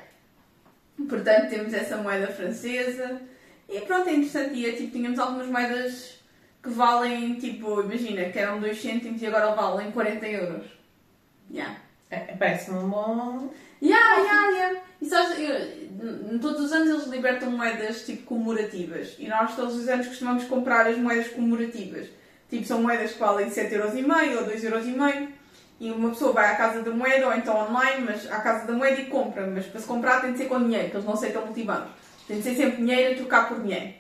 Portanto, 1.08 1.50
temos 1.50 1.74
essa 1.74 1.98
moeda 1.98 2.28
francesa. 2.28 3.22
E 3.68 3.80
pronto, 3.82 4.10
é 4.10 4.14
interessante. 4.14 4.56
E 4.56 4.68
é, 4.70 4.72
tipo, 4.74 4.92
tínhamos 4.92 5.20
algumas 5.20 5.48
moedas 5.48 6.20
que 6.62 6.70
valem, 6.70 7.36
tipo, 7.36 7.82
imagina, 7.82 8.26
que 8.30 8.40
eram 8.40 8.60
2 8.60 8.82
cêntimos 8.82 9.22
e 9.22 9.26
agora 9.28 9.56
valem 9.56 9.92
40 9.92 10.28
euros. 10.28 10.66
Yeah. 11.52 11.78
É, 12.12 12.20
Parece-me 12.36 12.80
um 12.80 12.90
bom. 12.90 13.54
Yeah, 13.82 14.18
yeah, 14.18 14.50
yeah. 14.50 14.82
E 15.02 15.06
sabes, 15.06 15.40
eu- 15.40 16.40
todos 16.40 16.66
os 16.66 16.72
anos 16.74 16.90
eles 16.90 17.06
libertam 17.08 17.52
moedas 17.52 18.06
tipo 18.06 18.24
comemorativas. 18.24 19.16
E 19.18 19.28
nós 19.28 19.56
todos 19.56 19.76
os 19.76 19.88
anos 19.88 20.08
costumamos 20.08 20.44
comprar 20.46 20.88
as 20.88 20.98
moedas 20.98 21.30
comemorativas. 21.30 22.08
Tipo, 22.50 22.66
são 22.66 22.82
moedas 22.82 23.14
que 23.14 23.20
valem 23.20 23.50
7,5€ 23.50 24.38
ou 24.38 24.46
2,5€. 24.48 25.28
E 25.80 25.92
uma 25.92 26.10
pessoa 26.10 26.34
vai 26.34 26.52
à 26.52 26.56
casa 26.56 26.82
da 26.82 26.92
moeda 26.92 27.28
ou 27.28 27.34
então 27.34 27.56
online, 27.58 28.06
mas 28.06 28.30
à 28.30 28.42
casa 28.42 28.68
da 28.68 28.74
moeda 28.74 29.00
e 29.00 29.06
compra. 29.06 29.48
Mas 29.48 29.66
para 29.66 29.80
se 29.80 29.88
comprar 29.88 30.20
tem 30.22 30.34
de 30.34 30.38
ser 30.40 30.46
com 30.46 30.62
dinheiro, 30.62 30.90
que 30.90 30.96
eles 30.96 31.06
não 31.06 31.14
aceitam 31.14 31.46
multibancos. 31.46 31.92
Tem 32.28 32.38
de 32.38 32.44
ser 32.44 32.56
sempre 32.56 32.78
dinheiro 32.78 33.14
a 33.14 33.18
trocar 33.18 33.48
por 33.48 33.62
dinheiro. 33.62 33.94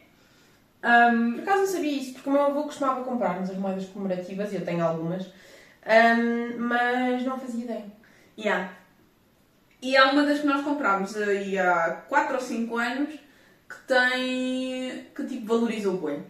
Ahm, 0.83 1.33
Por 1.33 1.41
acaso 1.43 1.59
não 1.59 1.67
sabia 1.67 1.91
isso, 1.91 2.13
porque 2.13 2.29
o 2.29 2.33
meu 2.33 2.41
avô 2.43 2.63
costumava 2.63 3.03
comprar-nos 3.03 3.49
as 3.49 3.57
moedas 3.57 3.85
comemorativas, 3.85 4.51
e 4.51 4.55
eu 4.55 4.65
tenho 4.65 4.85
algumas, 4.85 5.25
ahm, 5.85 6.55
mas 6.57 7.23
não 7.25 7.39
fazia 7.39 7.63
ideia. 7.65 7.85
Yeah. 8.37 8.71
E 9.81 9.95
há 9.97 10.11
uma 10.11 10.23
das 10.23 10.39
que 10.39 10.47
nós 10.47 10.63
comprámos 10.63 11.15
aí 11.17 11.57
há 11.57 12.03
4 12.07 12.35
ou 12.35 12.41
5 12.41 12.77
anos 12.77 13.09
que 13.69 13.75
tem. 13.87 15.05
que 15.15 15.25
tipo 15.25 15.45
valoriza 15.47 15.89
o 15.89 15.97
boi. 15.97 16.21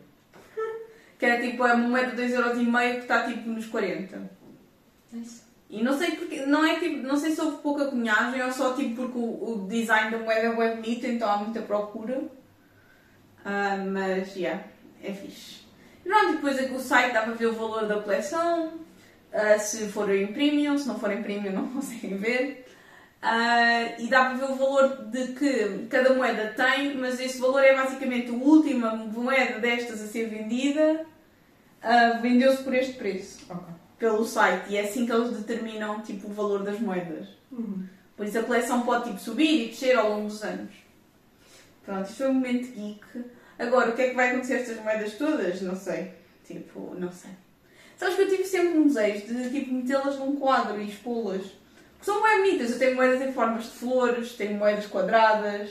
Que 1.18 1.26
era 1.26 1.42
tipo 1.42 1.66
é 1.66 1.74
uma 1.74 1.88
moeda 1.90 2.12
de 2.16 2.34
2,5€ 2.34 2.94
que 2.94 3.00
está 3.00 3.24
tipo 3.24 3.50
nos 3.50 3.66
40. 3.66 4.39
E 5.70 5.84
não 5.84 5.98
sei 5.98 6.12
porque. 6.12 6.46
Não 6.46 6.66
é 6.66 6.80
tipo. 6.80 6.98
Não 7.06 7.16
sei 7.16 7.32
se 7.32 7.42
houve 7.42 7.58
pouca 7.58 7.86
cunhagem 7.86 8.42
ou 8.42 8.52
só 8.52 8.74
tipo 8.74 9.04
porque 9.04 9.18
o, 9.18 9.52
o 9.64 9.68
design 9.68 10.12
da 10.12 10.18
moeda 10.18 10.48
é 10.48 10.56
bem 10.56 10.76
bonito, 10.78 11.06
então 11.06 11.30
há 11.30 11.38
muita 11.38 11.62
procura. 11.62 12.24
Ah, 13.46 13.78
mas, 13.78 14.36
yeah, 14.36 14.64
é 15.04 15.14
fixe. 15.14 15.60
Pronto, 16.04 16.34
depois 16.34 16.58
é 16.58 16.66
que 16.68 16.74
o 16.74 16.80
site 16.80 17.14
dá 17.14 17.22
para 17.22 17.34
ver 17.34 17.48
o 17.48 17.54
valor 17.54 17.88
da 17.88 18.02
coleção, 18.02 18.74
ah, 19.32 19.58
se 19.60 19.88
for 19.90 20.10
em 20.14 20.28
premium, 20.28 20.78
se 20.78 20.88
não 20.88 21.00
for 21.00 21.12
em 21.12 21.22
premium 21.22 21.54
não 21.54 21.68
conseguem 21.74 22.18
ver. 22.18 22.66
Ah, 23.22 23.96
e 24.00 24.08
dá 24.08 24.26
para 24.26 24.36
ver 24.36 24.52
o 24.52 24.56
valor 24.56 25.06
de 25.06 25.34
que 25.34 25.88
cada 25.90 26.14
moeda 26.14 26.54
tem, 26.56 26.96
mas 26.96 27.20
esse 27.20 27.40
valor 27.40 27.64
é 27.64 27.76
basicamente 27.76 28.30
a 28.32 28.34
última 28.34 28.96
moeda 28.96 29.60
destas 29.60 30.02
a 30.02 30.08
ser 30.08 30.30
vendida, 30.30 31.06
vendeu-se 32.22 32.64
por 32.64 32.74
este 32.74 32.94
preço, 32.94 33.46
Ok. 33.50 33.79
Pelo 34.00 34.26
site, 34.26 34.72
e 34.72 34.78
é 34.78 34.82
assim 34.82 35.06
que 35.06 35.12
eles 35.12 35.38
determinam 35.38 36.02
tipo, 36.02 36.30
o 36.30 36.34
valor 36.34 36.64
das 36.64 36.80
moedas. 36.80 37.28
Por 38.16 38.26
isso 38.26 38.40
a 38.40 38.44
coleção 38.44 38.82
pode 38.82 39.06
tipo, 39.06 39.20
subir 39.20 39.66
e 39.66 39.68
descer 39.70 39.98
ao 39.98 40.10
longo 40.10 40.28
dos 40.28 40.42
anos. 40.44 40.72
Pronto, 41.86 42.06
isto 42.06 42.18
foi 42.18 42.28
um 42.28 42.34
momento 42.34 42.74
geek. 42.74 43.26
Agora, 43.58 43.90
o 43.90 43.94
que 43.96 44.02
é 44.02 44.10
que 44.10 44.16
vai 44.16 44.30
acontecer 44.30 44.54
a 44.54 44.58
estas 44.58 44.82
moedas 44.82 45.14
todas? 45.14 45.62
Não 45.62 45.76
sei. 45.76 46.14
Tipo, 46.46 46.96
não 46.98 47.12
sei. 47.12 47.32
Sabes 47.98 48.16
que 48.16 48.22
eu 48.22 48.30
tive 48.30 48.46
sempre 48.46 48.78
um 48.78 48.88
desejo 48.88 49.28
de 49.28 49.50
tipo, 49.50 49.74
metê-las 49.74 50.18
num 50.18 50.38
quadro 50.38 50.82
e 50.82 50.88
expô-las. 50.88 51.42
Porque 51.42 52.06
são 52.06 52.24
bem 52.24 52.38
bonitas. 52.38 52.72
Eu 52.72 52.80
tenho 52.80 52.96
moedas 52.96 53.22
em 53.22 53.34
formas 53.34 53.66
de 53.66 53.72
flores, 53.72 54.34
tenho 54.34 54.58
moedas 54.58 54.86
quadradas. 54.86 55.70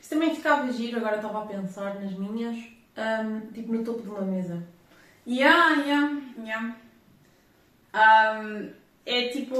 Isso 0.00 0.10
também 0.10 0.34
ficava 0.34 0.72
giro, 0.72 0.96
agora 0.96 1.16
estava 1.16 1.42
a 1.42 1.46
pensar 1.46 2.00
nas 2.00 2.12
minhas, 2.12 2.56
ahm, 2.96 3.52
tipo 3.52 3.72
no 3.72 3.84
topo 3.84 4.02
de 4.02 4.08
uma 4.08 4.22
mesa. 4.22 4.62
Yeah, 5.32 5.80
yeah, 5.84 6.20
yeah. 6.44 6.76
Ahm, 7.92 8.70
é 9.06 9.28
tipo. 9.28 9.54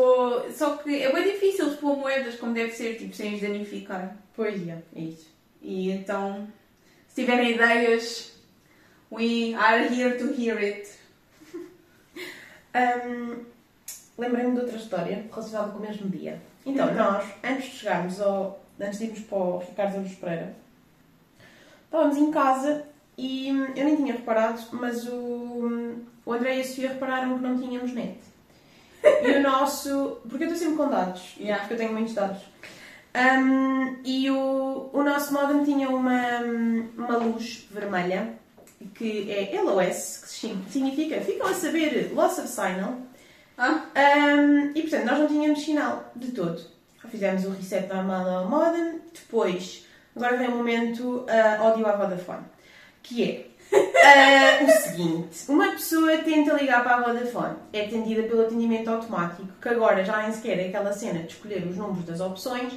Só 0.52 0.76
que 0.78 1.02
é 1.02 1.12
bem 1.12 1.22
difícil 1.32 1.68
expor 1.68 1.96
moedas 1.96 2.34
como 2.36 2.52
deve 2.54 2.72
ser, 2.72 2.96
tipo, 2.98 3.14
sem 3.14 3.34
as 3.36 3.40
danificar. 3.40 4.16
Pois 4.34 4.66
é, 4.66 4.82
é 4.96 5.00
isso. 5.00 5.28
E 5.62 5.90
então, 5.92 6.48
se 7.06 7.20
tiverem 7.22 7.52
ideias, 7.52 8.32
we 9.12 9.54
are 9.54 9.86
here 9.94 10.18
to 10.18 10.34
hear 10.40 10.56
it. 10.58 10.90
Ahm, 12.74 13.44
Lembrei-me 14.18 14.52
de 14.54 14.60
outra 14.60 14.76
história 14.76 15.24
relacionada 15.32 15.72
com 15.72 15.78
o 15.78 15.80
mesmo 15.80 16.08
dia. 16.10 16.38
Então, 16.66 16.88
Uhum. 16.88 16.94
nós, 16.94 17.24
antes 17.42 17.70
de 17.70 17.78
chegarmos 17.78 18.20
ao. 18.20 18.62
antes 18.78 18.98
de 18.98 19.04
irmos 19.06 19.20
para 19.20 19.38
o 19.38 19.58
Ricardo 19.58 19.96
Aruz 19.98 20.14
Pereira, 20.14 20.54
estávamos 21.86 22.16
em 22.18 22.30
casa 22.30 22.84
e 23.18 23.52
hum, 23.52 23.66
eu 23.76 23.84
nem 23.84 23.96
tinha 23.96 24.12
reparado, 24.14 24.60
mas 24.72 25.06
o, 25.06 25.14
hum, 25.14 26.04
o 26.24 26.32
André 26.32 26.58
e 26.58 26.60
a 26.60 26.64
Sofia 26.64 26.88
repararam 26.90 27.36
que 27.38 27.42
não 27.44 27.58
tínhamos 27.58 27.92
net. 27.92 28.18
E 29.22 29.30
o 29.32 29.42
nosso. 29.42 30.18
Porque 30.28 30.44
eu 30.44 30.48
estou 30.52 30.56
sempre 30.58 30.76
com 30.76 30.88
dados, 30.90 31.34
Yeah. 31.38 31.60
porque 31.60 31.74
eu 31.74 31.78
tenho 31.78 31.92
muitos 31.92 32.14
dados. 32.14 32.42
Hum, 33.14 33.96
e 34.04 34.30
o, 34.30 34.90
o 34.92 35.02
nosso 35.02 35.32
modem 35.32 35.64
tinha 35.64 35.88
uma, 35.88 36.38
uma 36.96 37.16
luz 37.16 37.66
vermelha 37.70 38.34
que 38.94 39.30
é 39.30 39.60
LOS, 39.60 40.22
que 40.40 40.70
significa, 40.72 41.20
ficam 41.20 41.48
a 41.48 41.54
saber, 41.54 42.12
Loss 42.14 42.38
of 42.38 42.48
Signal. 42.48 42.94
Ah, 43.58 43.84
Hum, 43.94 44.72
e 44.74 44.80
portanto, 44.82 45.04
nós 45.04 45.18
não 45.18 45.26
tínhamos 45.26 45.62
sinal 45.62 46.10
de 46.16 46.32
todo. 46.32 46.62
Fizemos 47.10 47.44
o 47.44 47.50
reset 47.50 47.88
normal 47.92 48.26
ao 48.28 48.48
modem, 48.48 49.00
depois, 49.12 49.84
agora 50.14 50.36
vem 50.36 50.48
o 50.48 50.56
momento 50.56 51.26
ah, 51.28 51.58
áudio 51.60 51.86
à 51.86 51.92
Vodafone, 51.96 52.44
que 53.02 53.22
é 53.24 53.46
ah, 54.60 54.64
o 54.64 54.70
seguinte: 54.70 55.44
uma 55.48 55.70
pessoa 55.72 56.18
tenta 56.18 56.54
ligar 56.54 56.82
para 56.82 56.96
a 56.96 57.12
Vodafone, 57.12 57.56
é 57.72 57.86
atendida 57.86 58.22
pelo 58.24 58.42
atendimento 58.42 58.88
automático, 58.88 59.48
que 59.60 59.68
agora 59.68 60.04
já 60.04 60.22
nem 60.22 60.32
sequer 60.32 60.58
é 60.58 60.68
aquela 60.68 60.92
cena 60.92 61.20
de 61.20 61.34
escolher 61.34 61.66
os 61.66 61.76
números 61.76 62.04
das 62.04 62.20
opções, 62.20 62.72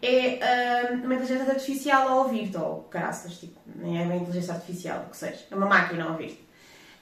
é 0.00 0.38
ah, 0.42 0.92
uma 0.94 1.14
inteligência 1.14 1.52
artificial 1.52 2.08
a 2.08 2.14
ouvir-te, 2.22 2.56
ou 2.56 2.84
caraças, 2.84 3.38
tipo, 3.38 3.58
nem 3.76 4.00
é 4.00 4.04
uma 4.04 4.16
inteligência 4.16 4.54
artificial, 4.54 5.04
o 5.06 5.10
que 5.10 5.16
seja, 5.16 5.40
é 5.50 5.54
uma 5.54 5.66
máquina 5.66 6.04
a 6.04 6.12
ouvir-te. 6.12 6.50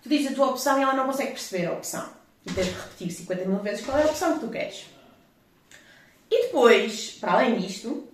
Tu 0.03 0.09
dizes 0.09 0.33
a 0.33 0.35
tua 0.35 0.51
opção 0.51 0.79
e 0.79 0.83
ela 0.83 0.95
não 0.95 1.07
consegue 1.07 1.33
perceber 1.33 1.67
a 1.67 1.73
opção. 1.73 2.09
E 2.47 2.53
tens 2.53 2.67
de 2.67 2.73
repetir 2.73 3.11
50 3.11 3.45
mil 3.45 3.59
vezes 3.59 3.85
qual 3.85 3.99
é 3.99 4.03
a 4.03 4.07
opção 4.07 4.35
que 4.35 4.41
tu 4.41 4.49
queres. 4.49 4.87
E 6.31 6.43
depois, 6.47 7.17
para 7.21 7.33
além 7.33 7.59
disto, 7.59 8.09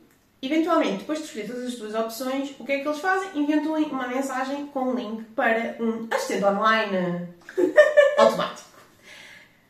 eventualmente, 0.46 0.98
depois 0.98 1.18
de 1.18 1.24
escolher 1.24 1.46
todas 1.46 1.64
as 1.64 1.74
tuas 1.74 1.94
opções, 1.94 2.54
o 2.58 2.64
que 2.64 2.72
é 2.72 2.78
que 2.80 2.88
eles 2.88 3.00
fazem? 3.00 3.30
Inventam 3.34 3.74
uma 3.74 4.08
mensagem 4.08 4.66
com 4.66 4.90
um 4.90 4.94
link 4.94 5.24
para 5.34 5.76
um 5.80 6.06
assistente 6.10 6.44
online 6.44 7.28
automático. 8.18 8.68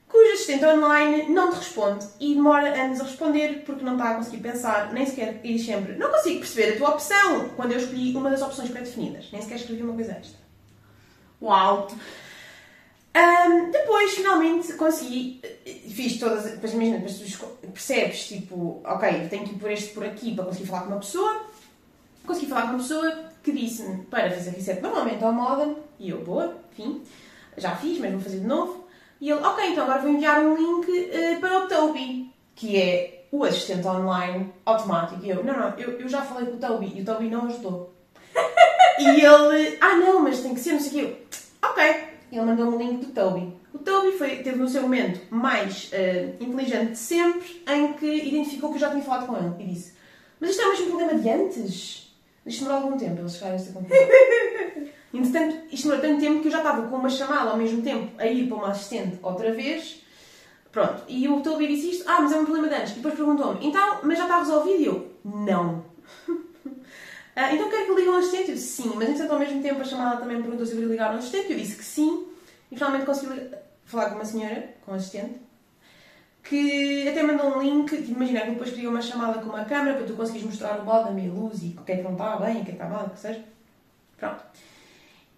Cujo 0.09 0.33
assistente 0.33 0.65
online 0.65 1.29
não 1.29 1.51
te 1.51 1.57
responde 1.57 2.07
e 2.21 2.35
demora 2.35 2.73
anos 2.81 3.01
a 3.01 3.05
responder 3.05 3.65
porque 3.67 3.85
não 3.85 3.97
está 3.97 4.11
a 4.11 4.15
conseguir 4.15 4.39
pensar, 4.39 4.93
nem 4.93 5.05
sequer 5.05 5.41
e 5.43 5.55
diz 5.55 5.67
sempre 5.67 5.95
não 5.95 6.11
consigo 6.11 6.39
perceber 6.39 6.75
a 6.75 6.77
tua 6.77 6.91
opção 6.91 7.49
quando 7.57 7.73
eu 7.73 7.79
escolhi 7.79 8.15
uma 8.15 8.31
das 8.31 8.41
opções 8.41 8.71
pré-definidas, 8.71 9.29
nem 9.33 9.43
sequer 9.43 9.57
escrevi 9.57 9.83
uma 9.83 9.95
coisa 9.95 10.13
extra. 10.13 10.39
uau! 11.43 11.89
Ahm, 13.15 13.71
depois, 13.71 14.13
finalmente, 14.13 14.73
consegui. 14.73 15.41
Fiz 15.65 16.19
todas. 16.19 16.45
Depois, 16.45 16.75
imagina, 16.75 16.99
depois 16.99 17.19
tu 17.19 17.47
percebes, 17.73 18.29
tipo, 18.29 18.83
ok, 18.85 19.29
tenho 19.29 19.45
que 19.45 19.55
ir 19.55 19.59
por 19.59 19.71
este 19.71 19.95
por 19.95 20.05
aqui 20.05 20.35
para 20.35 20.45
conseguir 20.45 20.67
falar 20.67 20.83
com 20.83 20.89
uma 20.89 20.99
pessoa. 20.99 21.43
Consegui 22.27 22.47
falar 22.47 22.63
com 22.63 22.69
uma 22.69 22.79
pessoa 22.79 23.25
que 23.43 23.53
disse-me 23.53 24.05
para 24.05 24.31
fazer 24.31 24.51
reset 24.51 24.81
normalmente 24.81 25.25
ao 25.25 25.33
modem. 25.33 25.77
E 25.99 26.11
eu, 26.11 26.23
boa, 26.23 26.55
enfim, 26.73 27.03
já 27.57 27.75
fiz, 27.77 27.99
mas 27.99 28.13
vou 28.13 28.21
fazer 28.21 28.41
de 28.41 28.47
novo. 28.47 28.85
E 29.21 29.31
ele, 29.31 29.41
ok, 29.41 29.71
então 29.71 29.85
agora 29.85 30.03
vou 30.03 30.11
enviar 30.11 30.41
um 30.41 30.55
link 30.55 31.11
eh, 31.11 31.37
para 31.37 31.65
o 31.65 31.69
Toby, 31.69 32.31
que 32.55 32.77
é 32.77 33.25
o 33.33 33.45
assistente 33.45 33.87
online 33.87 34.53
automático. 34.67 35.25
E 35.25 35.31
eu, 35.31 35.43
não, 35.43 35.59
não, 35.59 35.79
eu, 35.79 35.99
eu 36.01 36.09
já 36.09 36.23
falei 36.23 36.47
com 36.47 36.57
o 36.57 36.61
Toby 36.61 36.93
e 36.95 37.01
o 37.01 37.05
Toby 37.05 37.29
não 37.29 37.47
ajudou. 37.47 37.95
e 38.99 39.09
ele, 39.09 39.79
ah 39.81 39.95
não, 39.97 40.21
mas 40.21 40.41
tem 40.41 40.55
que 40.55 40.61
ser, 40.61 40.73
não 40.73 40.81
sei 40.81 41.05
o 41.05 41.07
quê. 41.07 41.17
Ok. 41.63 41.85
Ele 42.31 42.43
mandou-me 42.43 42.77
o 42.77 42.79
link 42.79 43.07
do 43.07 43.13
Toby. 43.13 43.64
O 43.75 43.79
Toby 43.79 44.13
foi, 44.13 44.37
teve 44.37 44.57
no 44.57 44.69
seu 44.69 44.83
momento 44.83 45.21
mais 45.35 45.91
eh, 45.93 46.37
inteligente 46.39 46.93
de 46.93 46.99
sempre, 46.99 47.65
em 47.69 47.93
que 47.95 48.07
identificou 48.07 48.71
que 48.71 48.77
eu 48.77 48.81
já 48.81 48.91
tinha 48.91 49.03
falado 49.03 49.27
com 49.27 49.37
ele 49.37 49.53
e 49.59 49.75
disse: 49.75 49.95
Mas 50.39 50.51
isto 50.51 50.63
é 50.63 50.67
o 50.67 50.69
mesmo 50.71 50.87
problema 50.87 51.15
de 51.19 51.29
antes? 51.29 52.15
Isto 52.47 52.65
demorou 52.65 52.85
algum 52.85 52.97
tempo 52.97 53.21
eles 53.21 53.33
chegarem 53.33 53.57
a 53.57 53.61
esta 53.61 53.73
conclusão. 53.73 54.07
Entretanto, 55.13 55.57
isto 55.73 55.89
demorou 55.89 56.09
tanto 56.09 56.21
tempo 56.21 56.41
que 56.41 56.49
eu 56.49 56.53
já 56.53 56.59
estava 56.59 56.87
com 56.87 56.97
uma 56.97 57.11
chamada 57.11 57.51
ao 57.51 57.57
mesmo 57.57 57.83
tempo 57.83 58.13
a 58.17 58.27
ir 58.27 58.47
para 58.47 58.57
uma 58.57 58.69
assistente 58.69 59.19
outra 59.23 59.53
vez. 59.53 60.03
Pronto, 60.71 61.03
e 61.09 61.29
o 61.29 61.41
teu 61.41 61.59
disse 61.59 61.91
isto, 61.91 62.05
ah, 62.09 62.21
mas 62.21 62.33
é 62.33 62.37
um 62.37 62.45
problema 62.45 62.69
de 62.69 62.75
antes. 62.75 62.93
E 62.93 62.97
depois 62.97 63.15
perguntou-me, 63.15 63.67
então, 63.67 64.01
mas 64.03 64.19
já 64.19 64.25
está 64.25 64.39
resolvido? 64.39 64.81
E 64.81 64.87
eu, 64.87 65.13
não. 65.25 65.85
ah, 67.35 67.51
então 67.55 67.71
quero 67.71 67.87
que 67.87 67.95
ligue 67.95 68.09
ao 68.09 68.17
assistente? 68.17 68.49
Eu 68.51 68.55
disse, 68.55 68.83
sim, 68.83 68.93
mas 68.95 69.09
entretanto 69.09 69.33
ao 69.33 69.39
mesmo 69.39 69.63
tempo 69.63 69.81
a 69.81 69.85
chamada 69.85 70.21
também 70.21 70.37
me 70.37 70.43
perguntou 70.43 70.65
se 70.65 70.73
eu 70.73 70.79
queria 70.79 70.93
ligar 70.93 71.11
ao 71.11 71.19
assistente. 71.19 71.53
Eu 71.53 71.59
disse 71.59 71.77
que 71.77 71.85
sim, 71.85 72.27
e 72.71 72.77
finalmente 72.77 73.07
consegui 73.07 73.51
falar 73.95 74.11
com 74.11 74.17
uma 74.17 74.25
senhora, 74.25 74.75
com 74.85 74.93
um 74.93 74.95
assistente, 74.95 75.41
que 76.43 77.09
até 77.09 77.23
mandou 77.23 77.57
um 77.57 77.63
link, 77.63 77.93
imagina 77.95 78.43
que 78.43 78.51
depois 78.51 78.71
queria 78.71 78.91
uma 78.91 79.01
chamada 79.01 79.41
com 79.41 79.49
uma 79.49 79.65
câmera 79.65 79.97
para 79.97 80.07
tu 80.07 80.13
conseguires 80.13 80.47
mostrar 80.47 80.79
o 80.81 80.85
bode, 80.85 81.09
a 81.09 81.13
minha 81.13 81.33
luz 81.33 81.63
e 81.63 81.77
o 81.79 81.83
que 81.83 81.93
é 81.93 81.97
que 81.97 82.03
não 82.03 82.13
está 82.13 82.37
bem, 82.37 82.61
o 82.61 82.65
que 82.65 82.73
é 82.73 82.75
que 82.75 82.83
está 82.83 82.87
mal, 82.87 83.07
o 83.07 83.11
que 83.11 83.21
seja. 83.21 83.43
Pronto. 84.19 84.43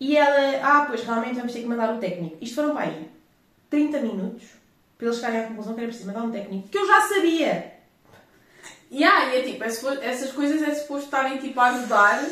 E 0.01 0.17
ela, 0.17 0.61
ah, 0.63 0.85
pois 0.87 1.05
realmente 1.05 1.37
vamos 1.37 1.53
ter 1.53 1.61
que 1.61 1.67
mandar 1.67 1.95
o 1.95 1.99
técnico. 1.99 2.37
Isto 2.41 2.57
foram 2.57 2.75
para 2.75 2.85
aí 2.85 3.09
30 3.71 4.01
minutos 4.01 4.45
para 4.99 5.07
eles 5.07 5.17
chegarem 5.19 5.41
à 5.41 5.47
conclusão 5.49 5.75
que 5.75 5.81
era 5.81 5.89
preciso 5.89 6.09
mandar 6.09 6.25
um 6.25 6.31
técnico, 6.31 6.69
que 6.69 6.79
eu 6.79 6.87
já 6.87 7.01
sabia. 7.03 7.73
Yeah, 8.91 9.35
e 9.35 9.39
é 9.39 9.43
tipo, 9.43 9.65
é 9.65 9.67
essas 9.67 10.33
coisas 10.33 10.63
é 10.63 10.75
suposto 10.75 11.07
estarem 11.07 11.39
tipo 11.39 11.59
a 11.61 11.67
ajudar 11.71 12.25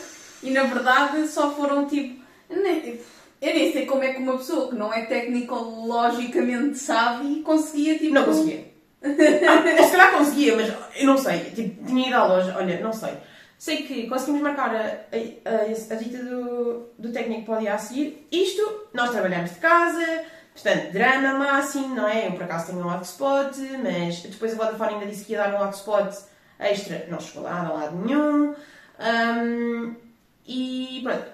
e 0.43 0.51
na 0.51 0.65
verdade 0.65 1.27
só 1.29 1.55
foram 1.55 1.87
tipo. 1.87 2.23
Eu 2.49 2.63
nem, 2.63 3.01
eu 3.41 3.55
nem 3.55 3.73
sei 3.73 3.87
como 3.87 4.04
é 4.04 4.04
que 4.15 4.23
uma 4.23 4.39
pessoa 4.39 4.69
que 4.69 4.77
não 4.77 4.93
é 4.93 5.05
tecnologicamente 5.07 6.79
sábia 6.79 7.43
conseguia 7.43 7.99
tipo. 7.99 8.15
Não 8.15 8.25
conseguia. 8.25 8.75
Ah, 9.07 9.83
se 9.83 9.91
calhar 9.91 10.13
conseguia, 10.17 10.57
mas 10.57 10.73
eu 10.97 11.07
não 11.07 11.19
sei. 11.19 11.41
Tipo, 11.51 11.85
tinha 11.85 12.09
ido 12.09 12.17
à 12.17 12.25
loja, 12.25 12.57
olha, 12.57 12.81
não 12.81 12.91
sei. 12.91 13.13
Sei 13.59 13.83
que 13.83 14.07
conseguimos 14.07 14.41
marcar 14.41 14.75
a, 14.75 14.79
a, 14.79 15.51
a, 15.51 15.95
a 15.95 15.97
visita 15.97 16.25
do, 16.25 16.89
do 16.99 17.13
técnico 17.13 17.45
para 17.45 17.57
o 17.57 17.61
dia 17.61 17.75
a 17.75 17.79
seguir. 17.79 18.27
Isto, 18.33 18.89
nós 18.95 19.11
trabalhamos 19.11 19.51
de 19.51 19.57
casa, 19.57 20.25
portanto, 20.55 20.93
drama 20.93 21.35
máximo, 21.35 21.95
não 21.95 22.09
é? 22.09 22.29
Eu 22.29 22.33
por 22.33 22.45
acaso 22.45 22.69
tenho 22.69 22.79
um 22.79 22.89
hotspot, 22.89 23.61
mas 23.83 24.23
depois 24.23 24.55
a 24.55 24.57
Vodafone 24.57 24.95
ainda 24.95 25.07
disse 25.07 25.27
que 25.27 25.33
ia 25.33 25.39
dar 25.39 25.55
um 25.55 25.67
hotspot 25.67 26.17
extra. 26.59 27.07
Não 27.11 27.21
chegou 27.21 27.43
lá, 27.43 27.63
não 27.63 27.77
há 27.77 27.81
lado 27.81 27.97
nenhum. 27.97 28.55
Ahm, 28.99 29.97
e 30.47 31.01
pronto, 31.03 31.25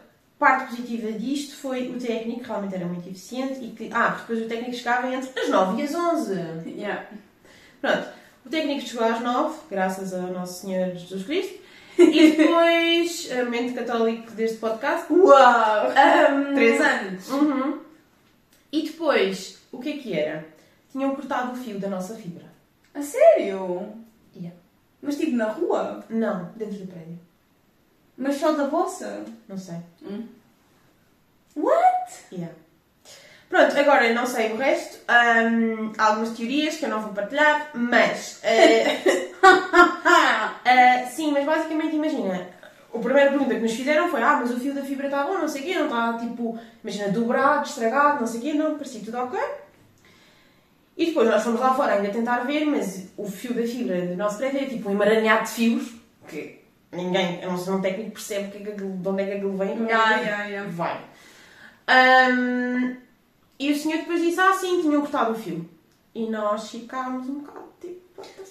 parte 0.40 0.70
positiva 0.70 1.12
disto 1.12 1.54
foi 1.54 1.90
o 1.90 2.00
técnico, 2.00 2.40
que 2.40 2.46
realmente 2.46 2.74
era 2.74 2.86
muito 2.86 3.06
eficiente 3.06 3.62
e 3.62 3.72
que, 3.72 3.90
ah, 3.92 4.12
porque 4.12 4.32
depois 4.32 4.46
o 4.46 4.48
técnico 4.48 4.74
chegava 4.74 5.14
entre 5.14 5.38
as 5.38 5.48
9 5.50 5.80
e 5.80 5.84
as 5.84 5.94
11. 5.94 6.34
Yeah. 6.66 7.06
Pronto, 7.78 8.08
o 8.46 8.48
técnico 8.48 8.80
chegou 8.80 9.06
às 9.06 9.20
9, 9.20 9.58
graças 9.70 10.14
ao 10.14 10.22
Nosso 10.32 10.62
Senhor 10.62 10.96
Jesus 10.96 11.24
Cristo. 11.24 11.60
E 12.00 12.30
depois, 12.32 13.30
a 13.30 13.44
mente 13.44 13.74
católico 13.74 14.30
deste 14.30 14.56
podcast. 14.56 15.12
Uau! 15.12 15.92
Três 16.54 16.80
anos! 16.80 17.28
Uhum. 17.28 17.78
E 18.72 18.82
depois, 18.82 19.58
o 19.70 19.78
que 19.78 19.90
é 19.90 19.96
que 19.98 20.18
era? 20.18 20.46
Tinham 20.90 21.14
cortado 21.14 21.52
o 21.52 21.56
fio 21.56 21.78
da 21.78 21.90
nossa 21.90 22.14
fibra. 22.14 22.46
A 22.94 23.02
sério? 23.02 23.92
Yeah. 24.34 24.56
Mas 25.02 25.18
tipo 25.18 25.36
na 25.36 25.50
rua? 25.50 26.02
Não, 26.08 26.50
dentro 26.56 26.78
do 26.78 26.86
prédio. 26.86 27.18
Mas 28.20 28.36
só 28.36 28.52
da 28.52 28.66
vossa? 28.66 29.24
Não 29.48 29.56
sei. 29.56 29.76
What? 31.56 32.12
Yeah. 32.30 32.54
Pronto, 33.48 33.78
agora 33.78 34.12
não 34.12 34.26
sei 34.26 34.52
o 34.52 34.56
resto. 34.58 34.98
Ahm, 35.08 35.92
há 35.96 36.08
algumas 36.08 36.36
teorias 36.36 36.76
que 36.76 36.84
eu 36.84 36.90
não 36.90 37.00
vou 37.00 37.14
partilhar, 37.14 37.70
mas. 37.72 38.40
eh, 38.44 39.30
ah, 39.42 41.06
sim, 41.10 41.32
mas 41.32 41.46
basicamente 41.46 41.96
imagina. 41.96 42.46
A 42.94 42.98
primeira 42.98 43.30
pergunta 43.30 43.54
que 43.54 43.60
nos 43.60 43.72
fizeram 43.72 44.10
foi: 44.10 44.22
Ah, 44.22 44.38
mas 44.38 44.50
o 44.50 44.60
fio 44.60 44.74
da 44.74 44.82
fibra 44.82 45.06
está 45.06 45.24
bom, 45.24 45.38
não 45.38 45.48
sei 45.48 45.62
o 45.62 45.64
quê, 45.64 45.74
não 45.76 45.86
está 45.86 46.18
tipo, 46.18 46.58
imagina, 46.84 47.08
dobrado, 47.08 47.66
estragado, 47.66 48.20
não 48.20 48.26
sei 48.26 48.40
o 48.40 48.42
quê, 48.42 48.52
não, 48.52 48.76
parecia 48.76 49.00
tudo 49.00 49.16
ok. 49.16 49.40
E 50.98 51.06
depois 51.06 51.26
nós 51.26 51.42
fomos 51.42 51.58
lá 51.58 51.74
fora 51.74 51.94
ainda 51.94 52.10
tentar 52.10 52.40
ver, 52.40 52.66
mas 52.66 53.08
o 53.16 53.24
fio 53.24 53.54
da 53.54 53.62
fibra 53.62 54.02
do 54.06 54.14
nosso 54.14 54.36
prédio 54.36 54.60
é 54.60 54.66
tipo 54.66 54.90
um 54.90 54.92
emaranhado 54.92 55.44
de 55.44 55.50
fios 55.52 55.94
que 56.28 56.59
ninguém, 56.92 57.42
a 57.42 57.46
não 57.48 57.56
ser 57.58 57.70
um 57.70 57.80
técnico, 57.80 58.12
percebe 58.12 58.50
que 58.58 58.72
de 58.72 59.08
onde 59.08 59.22
é 59.22 59.26
que 59.26 59.32
aquilo 59.32 59.56
vem. 59.56 59.76
Yeah, 59.84 60.16
yeah, 60.16 60.44
yeah. 60.44 60.70
Vai. 60.70 61.00
Ahm, 61.86 62.96
e 63.58 63.72
o 63.72 63.76
senhor 63.78 63.98
depois 63.98 64.20
disse: 64.20 64.40
Ah, 64.40 64.52
sim, 64.54 64.80
tinham 64.82 65.00
cortado 65.00 65.32
o 65.32 65.34
fio. 65.34 65.68
E 66.14 66.26
nós 66.28 66.70
ficámos 66.70 67.28
um 67.28 67.40
bocado 67.40 67.66
tipo. 67.80 68.00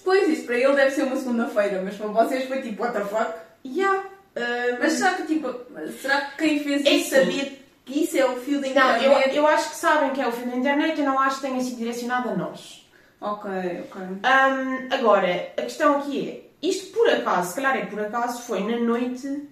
Pois 0.04 0.28
isso, 0.28 0.46
para 0.46 0.56
ele 0.56 0.74
deve 0.74 0.90
ser 0.90 1.02
uma 1.04 1.16
segunda-feira, 1.16 1.80
mas 1.82 1.96
para 1.96 2.06
vocês 2.08 2.48
foi 2.48 2.62
tipo, 2.62 2.82
what 2.82 2.96
the 2.96 3.04
fuck? 3.04 3.32
Yeah. 3.64 4.04
ahm, 4.36 4.78
Mas 4.80 4.94
será 4.94 5.14
que 5.14 5.26
tipo, 5.26 5.54
será 6.00 6.20
que 6.22 6.36
quem 6.38 6.62
fez 6.64 6.84
É 6.86 6.90
isso 6.90 7.10
sim. 7.10 7.16
sabia 7.16 7.52
que 7.84 8.04
isso 8.04 8.16
é 8.18 8.24
o 8.24 8.36
fio 8.36 8.60
da 8.60 8.68
não, 8.68 8.96
internet? 8.96 9.28
eu, 9.30 9.34
eu 9.42 9.46
acho 9.46 9.70
que 9.70 9.76
sabem 9.76 10.10
que 10.10 10.20
é 10.20 10.26
o 10.28 10.32
fio 10.32 10.46
da 10.50 10.56
internet, 10.56 10.98
eu 10.98 11.04
não 11.06 11.18
acho 11.20 11.36
que 11.40 11.46
tenha 11.48 11.60
sido 11.62 11.76
direcionado 11.78 12.30
a 12.30 12.34
nós. 12.34 12.88
Ok, 13.20 13.50
ok. 13.90 14.02
Ahm, 14.22 14.88
agora, 14.90 15.52
a 15.56 15.62
questão 15.62 15.98
aqui 15.98 16.28
é: 16.28 16.49
isto 16.62 16.92
por 16.92 17.08
acaso, 17.08 17.50
se 17.50 17.54
calhar 17.56 17.76
é 17.76 17.86
por 17.86 18.00
acaso, 18.00 18.42
foi 18.42 18.60
na 18.62 18.78
noite 18.78 19.48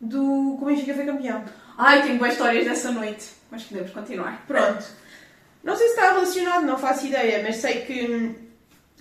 do 0.00 0.56
que 0.58 0.64
o 0.64 0.66
Benfica 0.66 0.94
foi 0.94 1.06
campeão. 1.06 1.44
Ai, 1.76 2.02
tenho 2.02 2.18
boas 2.18 2.32
histórias 2.32 2.64
dessa 2.64 2.90
noite, 2.90 3.30
mas 3.50 3.64
podemos 3.64 3.90
continuar. 3.90 4.44
Pronto. 4.46 4.84
Não 5.62 5.76
sei 5.76 5.88
se 5.88 5.94
está 5.94 6.12
relacionado, 6.12 6.66
não 6.66 6.76
faço 6.76 7.06
ideia, 7.06 7.42
mas 7.42 7.56
sei 7.56 7.82
que. 7.82 8.36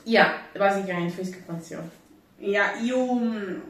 Yeah, 0.05 0.41
basicamente 0.57 1.13
foi 1.13 1.23
isso 1.23 1.33
que 1.33 1.39
aconteceu. 1.39 1.83
Yeah, 2.39 2.79
e 2.81 2.93
o. 2.93 3.61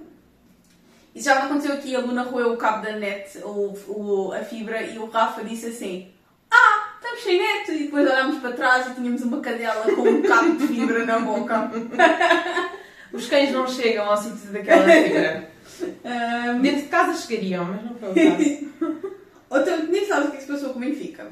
Isso 1.13 1.25
já 1.25 1.35
me 1.35 1.41
aconteceu 1.41 1.73
aqui, 1.73 1.93
a 1.93 1.99
Luna 1.99 2.23
roeu 2.23 2.53
o 2.53 2.57
cabo 2.57 2.83
da 2.83 2.93
net, 2.93 3.37
o, 3.39 3.73
o, 3.87 4.33
a 4.33 4.39
fibra, 4.39 4.81
e 4.81 4.97
o 4.97 5.09
Rafa 5.09 5.43
disse 5.43 5.67
assim: 5.67 6.09
Ah, 6.49 6.93
estamos 6.95 7.23
sem 7.23 7.37
net! 7.37 7.71
E 7.71 7.83
depois 7.85 8.09
olhámos 8.09 8.39
para 8.39 8.53
trás 8.53 8.87
e 8.87 8.93
tínhamos 8.95 9.21
uma 9.21 9.41
cadela 9.41 9.93
com 9.93 10.03
um 10.03 10.21
cabo 10.21 10.55
de 10.55 10.67
fibra 10.67 11.05
na 11.05 11.19
boca. 11.19 11.69
Os 13.13 13.27
cães 13.27 13.51
não 13.51 13.67
chegam 13.67 14.05
ao 14.09 14.17
sítio 14.17 14.51
daquela 14.51 14.83
fibra. 14.89 15.51
Ahm, 16.05 16.61
Dentro 16.61 16.81
de 16.83 16.87
casa 16.87 17.17
chegariam, 17.25 17.65
mas 17.65 17.83
não 17.83 17.95
foi 17.95 18.09
o 18.09 18.13
caso. 18.13 19.01
Outra, 19.49 19.77
nem 19.77 20.05
sabes 20.05 20.27
o 20.27 20.31
que 20.31 20.37
é 20.37 20.39
que 20.39 20.45
se 20.45 20.51
passou 20.51 20.69
com 20.69 20.77
o 20.79 20.81
Benfica. 20.81 21.27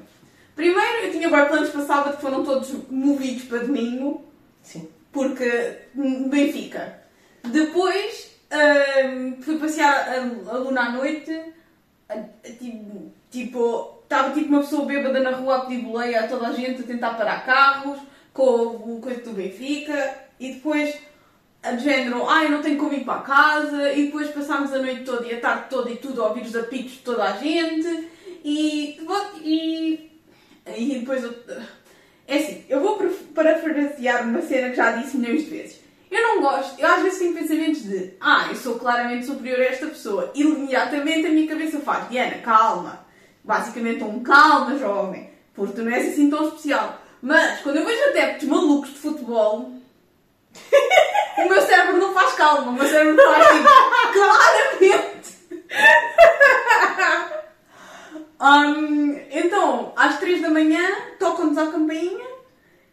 Primeiro, 0.56 1.04
eu 1.06 1.12
tinha 1.12 1.30
bem 1.30 1.46
planos 1.46 1.70
para 1.70 1.86
sábado 1.86 2.16
que 2.16 2.22
foram 2.22 2.44
todos 2.44 2.70
movidos 2.90 3.44
para 3.44 3.60
domingo, 3.60 4.26
Sim. 4.62 4.90
porque 5.12 5.78
hum, 5.96 6.28
Benfica. 6.30 7.00
Depois, 7.44 8.32
fui 9.42 9.58
passear 9.58 10.10
a, 10.10 10.52
a 10.54 10.58
Luna 10.58 10.82
à 10.82 10.92
noite, 10.94 11.32
a- 12.10 12.14
a- 12.16 12.26
tipo, 13.32 14.00
estava 14.04 14.34
tipo 14.34 14.50
uma 14.50 14.62
pessoa 14.62 14.86
bêbada 14.86 15.20
na 15.20 15.32
rua 15.32 15.58
a 15.58 15.62
pedir 15.66 15.84
boleia 15.84 16.22
a 16.22 16.28
toda 16.28 16.48
a 16.48 16.54
gente, 16.54 16.82
a 16.82 16.86
tentar 16.88 17.14
parar 17.14 17.46
carros, 17.46 18.00
com 18.34 18.44
o 18.44 19.00
coisa 19.02 19.22
do 19.22 19.32
Benfica, 19.34 20.16
e 20.40 20.54
depois, 20.54 20.94
de 21.62 21.84
género, 21.84 22.28
ai, 22.28 22.50
não 22.50 22.62
tenho 22.62 22.78
como 22.78 22.94
ir 22.94 23.04
para 23.04 23.22
casa, 23.22 23.92
e 23.94 24.06
depois 24.06 24.30
passámos 24.30 24.74
a 24.74 24.80
noite 24.80 25.04
toda 25.04 25.26
e 25.28 25.34
a 25.34 25.40
tarde 25.42 25.66
toda 25.70 25.90
e 25.90 25.98
tudo 25.98 26.24
a 26.24 26.28
ouvir 26.30 26.44
os 26.44 26.56
apitos 26.56 26.94
de 26.94 27.00
toda 27.00 27.24
a 27.24 27.34
gente, 27.34 28.08
e, 28.44 29.00
e, 29.44 30.12
e 30.78 31.00
depois 31.00 31.24
eu, 31.24 31.36
é 32.28 32.38
assim, 32.38 32.64
eu 32.70 32.80
vou 32.80 32.98
paraf- 32.98 33.24
parafrasear 33.36 34.24
uma 34.24 34.42
cena 34.42 34.70
que 34.70 34.76
já 34.76 34.92
disse 34.94 35.18
milhões 35.18 35.44
de 35.44 35.50
vezes. 35.50 35.80
Eu 36.10 36.22
não 36.24 36.42
gosto, 36.42 36.80
eu 36.80 36.88
às 36.88 37.04
vezes 37.04 37.20
tenho 37.20 37.36
pensamentos 37.36 37.84
de 37.84 38.14
ah, 38.20 38.48
eu 38.50 38.56
sou 38.56 38.80
claramente 38.80 39.28
superior 39.28 39.60
a 39.60 39.66
esta 39.66 39.86
pessoa. 39.86 40.32
E 40.34 40.42
imediatamente 40.42 41.28
a 41.28 41.30
minha 41.30 41.48
cabeça 41.48 41.80
faz, 41.80 42.10
Diana, 42.10 42.38
calma. 42.40 43.06
Basicamente 43.44 44.04
um 44.04 44.24
calma, 44.24 44.76
jovem. 44.78 45.30
Porque 45.54 45.74
tu 45.74 45.84
não 45.84 45.92
és 45.92 46.12
assim 46.12 46.28
tão 46.30 46.48
especial. 46.48 47.00
Mas 47.22 47.62
quando 47.62 47.76
eu 47.76 47.86
vejo 47.86 48.10
adeptos 48.10 48.48
malucos 48.48 48.90
de 48.90 48.98
futebol, 48.98 49.72
o 51.38 51.50
meu 51.50 51.62
cérebro 51.62 51.98
não 51.98 52.14
faz 52.14 52.34
calma, 52.34 52.72
o 52.72 52.74
meu 52.74 52.88
cérebro 52.88 53.22
faz 53.24 53.48
tipo, 53.48 53.70
claramente. 54.14 55.20
Hum, 58.42 59.20
então, 59.32 59.94
às 59.96 60.18
3 60.20 60.42
da 60.42 60.50
manhã, 60.50 60.82
tocam-nos 61.20 61.58
à 61.58 61.68
campainha 61.68 62.26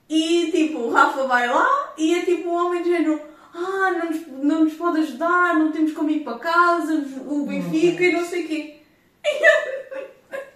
e 0.08 0.50
tipo, 0.50 0.78
o 0.78 0.92
Rafa 0.92 1.24
vai 1.24 1.48
lá 1.48 1.94
e 1.96 2.14
é 2.14 2.24
tipo 2.24 2.48
um 2.48 2.54
homem 2.54 2.82
de 2.82 2.90
género. 2.90 3.20
Ah, 3.54 3.90
não 3.92 4.06
nos, 4.10 4.26
não 4.26 4.64
nos 4.64 4.74
pode 4.74 5.00
ajudar, 5.00 5.54
não 5.54 5.72
temos 5.72 5.92
como 5.92 6.10
ir 6.10 6.20
para 6.20 6.38
casa, 6.38 6.92
o 7.26 7.46
Benfica 7.46 8.04
e 8.04 8.12
não 8.12 8.24
sei 8.24 8.44
o 8.44 8.48
quê. 8.48 8.82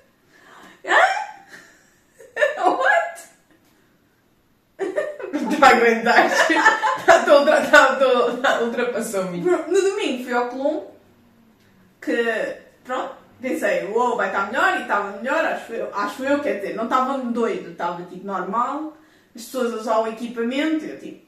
Hã? 0.84 0.96
What? 2.76 3.20
Não 5.60 5.68
aguentar. 5.68 6.26
Estou 7.20 7.40
ultra- 8.30 8.62
ultrapassou-me. 8.64 9.38
No 9.40 9.82
domingo 9.82 10.24
fui 10.24 10.32
ao 10.32 10.48
Colombo, 10.48 10.90
que 12.00 12.56
pronto, 12.84 13.14
pensei, 13.40 13.86
uou, 13.88 14.16
vai 14.16 14.28
estar 14.28 14.46
melhor 14.50 14.78
e 14.78 14.82
estava 14.82 15.16
melhor, 15.18 15.44
acho 15.44 15.72
eu, 15.72 15.94
acho 15.94 16.24
eu, 16.24 16.40
quer 16.40 16.54
dizer, 16.60 16.74
não 16.74 16.84
estava 16.84 17.18
doido, 17.18 17.70
estava 17.72 18.02
tipo 18.04 18.26
normal, 18.26 18.96
as 19.34 19.42
pessoas 19.44 19.72
a 19.74 19.76
usar 19.76 19.98
o 20.00 20.06
equipamento, 20.08 20.84
eu 20.84 20.98
tipo, 20.98 21.24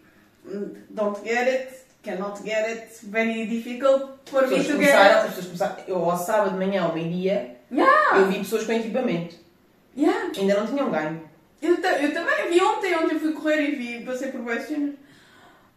"Hum, 0.47 0.75
don't 0.90 1.21
get 1.27 1.47
it, 1.49 1.75
cannot 2.03 2.42
get 2.42 2.64
it, 2.66 2.88
very 3.05 3.47
difficult 3.47 4.18
for 4.27 4.47
me 4.49 4.57
to 4.64 4.77
get 4.79 4.95
it. 4.95 5.14
as 5.14 5.25
pessoas 5.27 5.47
começaram. 5.47 5.77
Eu 5.87 6.11
ao 6.11 6.16
sábado 6.16 6.51
de 6.53 6.57
manhã, 6.57 6.83
ao 6.85 6.92
meio-dia, 6.95 7.57
Yeah, 7.71 8.18
eu 8.18 8.27
vi 8.27 8.38
pessoas 8.40 8.66
com 8.66 8.73
equipamento. 8.73 9.37
yeah. 9.97 10.31
Ainda 10.37 10.55
não 10.61 10.66
tinham 10.66 10.90
ganho. 10.90 11.23
Eu, 11.62 11.77
eu 11.77 12.12
também 12.12 12.51
vi 12.51 12.61
ontem, 12.61 12.96
ontem 12.96 13.20
fui 13.20 13.33
correr 13.33 13.68
e 13.68 13.77
vi, 13.77 14.05
passei 14.05 14.33
por 14.33 14.40
várias 14.42 14.66
cenas. 14.66 14.96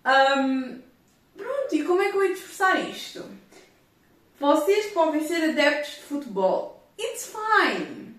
Ahm, 0.03 0.79
pronto, 1.37 1.75
e 1.75 1.83
como 1.83 2.01
é 2.01 2.09
que 2.11 2.17
eu 2.17 2.25
ia 2.25 2.31
expressar 2.31 2.89
isto? 2.89 3.23
Vocês 4.39 4.87
podem 4.87 5.25
ser 5.27 5.51
adeptos 5.51 5.95
de 5.95 6.01
futebol. 6.01 6.89
It's 6.99 7.31
fine. 7.31 8.15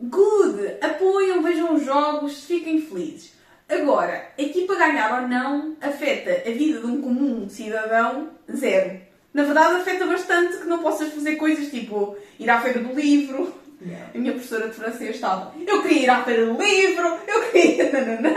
Good. 0.00 0.76
Apoiam, 0.80 1.42
vejam 1.42 1.74
os 1.74 1.84
jogos, 1.84 2.44
fiquem 2.44 2.80
felizes. 2.80 3.32
Agora, 3.68 4.30
a 4.38 4.42
equipa 4.42 4.76
ganhar 4.76 5.22
ou 5.22 5.28
não 5.28 5.76
afeta 5.80 6.48
a 6.48 6.52
vida 6.52 6.78
de 6.78 6.86
um 6.86 7.02
comum 7.02 7.48
cidadão 7.48 8.30
zero. 8.54 9.00
Na 9.34 9.42
verdade, 9.42 9.80
afeta 9.80 10.06
bastante 10.06 10.58
que 10.58 10.68
não 10.68 10.78
possas 10.78 11.12
fazer 11.12 11.34
coisas 11.34 11.68
tipo 11.68 12.16
ir 12.38 12.48
à 12.48 12.60
feira 12.60 12.78
do 12.78 12.94
livro, 12.94 13.52
Yeah. 13.84 14.10
a 14.14 14.18
minha 14.18 14.32
professora 14.32 14.68
de 14.68 14.74
francês 14.74 15.14
estava. 15.16 15.52
Eu 15.66 15.82
queria 15.82 16.02
ir 16.04 16.10
à 16.10 16.24
feira 16.24 16.46
do 16.46 16.56
livro, 16.60 17.18
eu 17.28 17.42
queria. 17.50 17.92
nananã." 17.92 18.34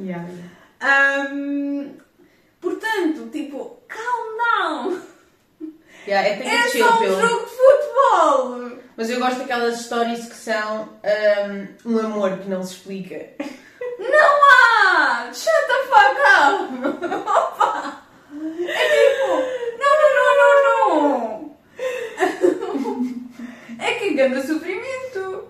Yeah. 0.00 0.28
Ahm, 0.80 1.92
portanto, 2.60 3.28
tipo, 3.32 3.78
calm 3.88 4.36
down. 4.38 5.00
Yeah, 6.06 6.28
é, 6.28 6.46
É 6.46 6.68
só 6.68 6.96
um 6.96 6.98
pelo- 6.98 7.20
jogo 7.20 7.44
de 7.46 7.50
futebol. 7.50 8.78
Mas 8.96 9.08
eu 9.10 9.18
gosto 9.18 9.38
daquelas 9.38 9.80
histórias 9.80 10.26
que 10.28 10.34
são 10.36 10.88
um, 11.86 11.90
um 11.92 11.98
amor 11.98 12.38
que 12.38 12.48
não 12.48 12.62
se 12.62 12.74
explica. 12.74 13.26
Não 13.98 14.40
há! 14.98 15.32
Shut 15.32 15.66
the 15.66 15.78
fuck 15.88 16.20
up! 16.36 17.14
Opa! 17.26 18.02
É 18.68 18.88
tipo, 18.90 19.26
não, 19.80 19.92
não, 20.00 20.10
não, 20.14 20.30
não, 20.62 21.10
não! 21.10 21.56
Engana 24.14 24.40
sofrimento. 24.46 25.48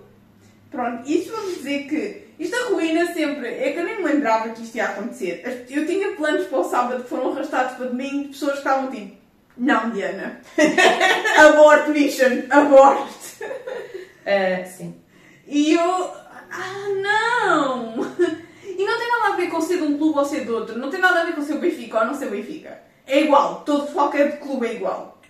Pronto, 0.70 1.06
isto 1.06 1.32
vamos 1.32 1.56
dizer 1.56 1.86
que 1.86 2.28
isto 2.38 2.56
arruína 2.56 3.12
sempre. 3.12 3.46
É 3.46 3.72
que 3.72 3.78
eu 3.78 3.84
nem 3.84 3.98
me 3.98 4.04
lembrava 4.04 4.48
que 4.48 4.62
isto 4.62 4.76
ia 4.76 4.86
acontecer. 4.86 5.66
Eu 5.68 5.86
tinha 5.86 6.12
planos 6.12 6.46
para 6.46 6.58
o 6.60 6.64
sábado 6.64 7.02
que 7.02 7.10
foram 7.10 7.32
arrastados 7.32 7.76
para 7.76 7.88
domingo 7.88 8.22
de 8.22 8.28
pessoas 8.28 8.52
que 8.52 8.58
estavam 8.58 8.90
tipo, 8.90 9.18
não, 9.58 9.90
Diana. 9.90 10.40
abort 11.38 11.88
mission, 11.88 12.44
abort. 12.48 13.12
Ah, 14.24 14.64
sim. 14.64 14.94
E 15.46 15.74
eu, 15.74 16.10
ah, 16.50 16.88
não! 17.02 18.02
E 18.64 18.82
não 18.82 18.98
tem 18.98 19.10
nada 19.10 19.34
a 19.34 19.36
ver 19.36 19.50
com 19.50 19.60
ser 19.60 19.76
de 19.76 19.82
um 19.82 19.98
clube 19.98 20.18
ou 20.18 20.24
ser 20.24 20.46
de 20.46 20.50
outro. 20.50 20.78
Não 20.78 20.88
tem 20.88 21.00
nada 21.00 21.20
a 21.20 21.24
ver 21.24 21.34
com 21.34 21.42
ser 21.42 21.52
o 21.52 21.58
Benfica 21.58 21.98
ou 21.98 22.06
não 22.06 22.14
ser 22.14 22.28
o 22.28 22.30
Benfica. 22.30 22.80
É 23.06 23.20
igual. 23.20 23.62
Todo, 23.66 23.92
qualquer 23.92 24.40
clube 24.40 24.66
é 24.66 24.72
igual. 24.72 25.20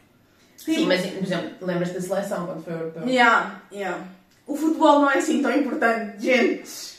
Sim, 0.64 0.86
mas, 0.86 1.06
por 1.06 1.22
exemplo, 1.22 1.66
lembras 1.66 1.92
da 1.92 2.00
seleção 2.00 2.46
quando 2.46 2.64
foi 2.64 2.72
o 2.72 2.78
europeu? 2.78 3.06
Yeah, 3.06 3.60
yeah. 3.70 4.02
O 4.46 4.56
futebol 4.56 5.00
não 5.00 5.10
é 5.10 5.18
assim 5.18 5.42
tão 5.42 5.52
importante, 5.52 6.22
gente. 6.22 6.94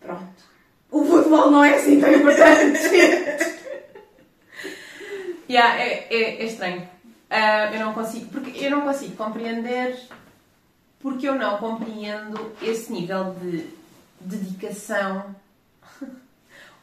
Pronto. 0.00 0.42
O 0.90 1.04
futebol 1.04 1.50
não 1.50 1.64
é 1.64 1.76
assim 1.76 2.00
tão 2.00 2.12
importante, 2.12 2.82
gente. 2.88 3.60
Yeah, 5.48 5.80
é, 5.80 6.06
é, 6.10 6.42
é 6.42 6.44
estranho. 6.44 6.88
Ah, 7.30 7.70
eu 7.72 7.80
não 7.80 7.94
consigo, 7.94 8.26
porque 8.30 8.62
eu 8.62 8.70
não 8.70 8.82
consigo 8.82 9.16
compreender 9.16 9.96
porque 11.00 11.26
eu 11.26 11.34
não 11.34 11.56
compreendo 11.56 12.54
esse 12.62 12.92
nível 12.92 13.34
de 13.40 13.66
dedicação 14.20 15.34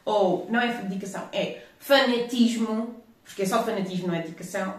ou 0.04 0.48
não 0.50 0.60
é 0.60 0.82
dedicação, 0.82 1.28
é 1.32 1.62
fanatismo, 1.78 3.02
porque 3.24 3.42
é 3.42 3.46
só 3.46 3.62
fanatismo, 3.62 4.08
não 4.08 4.14
é 4.14 4.22
dedicação, 4.22 4.74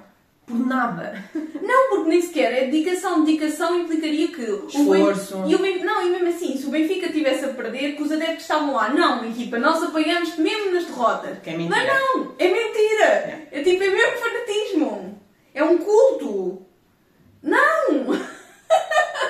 por 0.49 0.65
nada. 0.67 1.23
Não, 1.61 1.89
porque 1.89 2.09
nem 2.09 2.21
sequer 2.21 2.51
é 2.53 2.65
dedicação. 2.65 3.23
Dedicação 3.23 3.79
implicaria 3.79 4.27
que 4.29 4.41
o 4.41 4.67
Esforço. 4.67 5.37
Ben- 5.37 5.51
E 5.51 5.55
o 5.55 5.59
Ben- 5.59 5.83
Não, 5.83 6.05
e 6.05 6.09
mesmo 6.09 6.27
assim, 6.27 6.57
se 6.57 6.65
o 6.65 6.69
Benfica 6.71 7.09
tivesse 7.11 7.45
a 7.45 7.49
perder, 7.49 7.95
que 7.95 8.01
os 8.03 8.11
adeptos 8.11 8.41
estavam 8.41 8.73
lá. 8.73 8.89
Não, 8.89 9.23
equipa, 9.29 9.59
nós 9.59 9.81
apoiamos 9.83 10.35
mesmo 10.37 10.71
nas 10.73 10.85
derrotas. 10.85 11.37
Que 11.39 11.51
é 11.51 11.57
mentira. 11.57 11.85
Não, 11.85 12.17
não, 12.25 12.35
é 12.39 12.47
mentira. 12.47 13.47
É 13.51 13.63
tipo, 13.63 13.83
é 13.83 13.89
mesmo 13.89 14.17
fanatismo. 14.17 15.21
É 15.53 15.63
um 15.63 15.77
culto. 15.77 16.65
Não! 17.41 18.09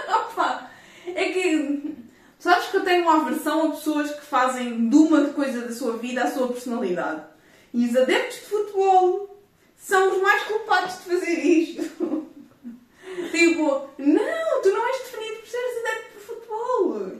Opa, 0.10 0.70
é 1.08 1.26
que. 1.26 1.96
Sabes 2.40 2.68
que 2.68 2.78
eu 2.78 2.84
tenho 2.86 3.04
uma 3.04 3.18
aversão 3.22 3.68
a 3.68 3.72
pessoas 3.72 4.12
que 4.12 4.26
fazem 4.26 4.90
de 4.90 4.96
uma 4.96 5.26
coisa 5.30 5.62
da 5.62 5.74
sua 5.74 5.98
vida 5.98 6.24
a 6.24 6.32
sua 6.32 6.48
personalidade. 6.48 7.22
E 7.74 7.86
os 7.86 7.96
adeptos 7.96 8.36
de 8.38 8.46
futebol 8.46 9.39
são 9.80 10.12
os 10.12 10.22
mais 10.22 10.44
culpados 10.44 10.98
de 10.98 11.16
fazer 11.16 11.40
isto. 11.40 12.28
tipo, 13.32 13.90
não, 13.98 14.62
tu 14.62 14.70
não 14.70 14.88
és 14.88 14.98
definido 15.00 15.36
por 15.38 15.48
seres 15.48 15.78
adepto 15.80 16.20
de 16.20 16.26
futebol. 16.26 17.12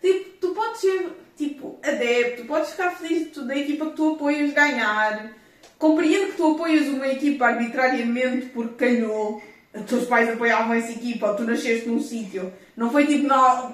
Tipo, 0.00 0.30
tu 0.40 0.48
podes 0.54 0.80
ser, 0.80 1.10
tipo, 1.36 1.78
adepto, 1.82 2.44
podes 2.44 2.70
ficar 2.70 2.92
feliz 2.92 3.36
da 3.36 3.56
equipa 3.56 3.86
que 3.86 3.96
tu 3.96 4.14
apoias 4.14 4.54
ganhar. 4.54 5.32
Compreendo 5.76 6.30
que 6.30 6.36
tu 6.36 6.54
apoias 6.54 6.86
uma 6.86 7.08
equipa 7.08 7.46
arbitrariamente 7.46 8.46
porque 8.46 8.86
calhou. 8.86 9.42
Os 9.74 9.84
teus 9.84 10.06
pais 10.06 10.28
apoiavam 10.28 10.74
essa 10.74 10.92
equipa 10.92 11.28
ou 11.28 11.36
tu 11.36 11.42
nasceste 11.42 11.88
num 11.88 12.00
sítio. 12.00 12.52
Não 12.76 12.90
foi 12.90 13.06
tipo, 13.06 13.26
não, 13.26 13.36
a 13.36 13.72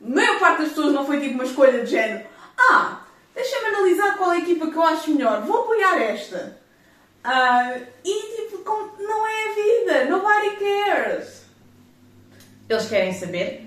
maior 0.00 0.38
parte 0.38 0.62
das 0.62 0.68
pessoas 0.70 0.92
não 0.92 1.04
foi 1.04 1.20
tipo 1.20 1.34
uma 1.34 1.44
escolha 1.44 1.84
de 1.84 1.90
género. 1.90 2.26
Ah, 2.56 3.04
deixa-me 3.34 3.66
analisar 3.66 4.16
qual 4.16 4.32
é 4.32 4.36
a 4.36 4.40
equipa 4.40 4.68
que 4.68 4.76
eu 4.76 4.82
acho 4.82 5.12
melhor. 5.12 5.42
Vou 5.42 5.62
apoiar 5.62 6.00
esta. 6.00 6.63
Ah, 7.24 7.76
e 8.04 8.36
tipo, 8.36 8.58
com- 8.58 9.02
não 9.02 9.26
é 9.26 9.50
a 9.50 9.54
vida. 9.54 10.04
Nobody 10.10 10.56
cares. 10.56 11.44
Eles 12.68 12.86
querem 12.88 13.12
saber. 13.12 13.66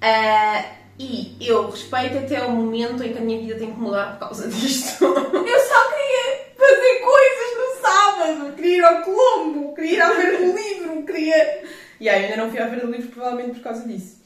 Ah, 0.00 0.64
e 0.98 1.36
eu 1.40 1.70
respeito 1.70 2.18
até 2.18 2.44
o 2.44 2.50
momento 2.50 3.02
em 3.02 3.12
que 3.12 3.18
a 3.18 3.22
minha 3.22 3.40
vida 3.40 3.58
tem 3.58 3.72
que 3.72 3.80
mudar 3.80 4.12
por 4.12 4.28
causa 4.28 4.48
disto. 4.48 5.04
Eu 5.04 5.60
só 5.60 5.90
queria 5.90 6.54
fazer 6.56 7.00
coisas 7.00 7.56
no 7.56 7.80
sábado. 7.82 8.52
Queria 8.56 8.76
ir 8.76 8.84
ao 8.84 9.02
Colombo, 9.02 9.74
queria 9.74 9.92
ir 9.94 10.02
à 10.02 10.14
Feira 10.14 10.38
do 10.38 10.56
Livro, 10.56 11.02
queria. 11.04 11.64
E 12.00 12.08
aí, 12.08 12.24
ainda 12.26 12.36
não 12.36 12.50
fui 12.50 12.60
à 12.60 12.68
Feira 12.68 12.86
do 12.86 12.92
Livro, 12.92 13.08
provavelmente 13.10 13.54
por 13.54 13.62
causa 13.64 13.88
disso. 13.88 14.22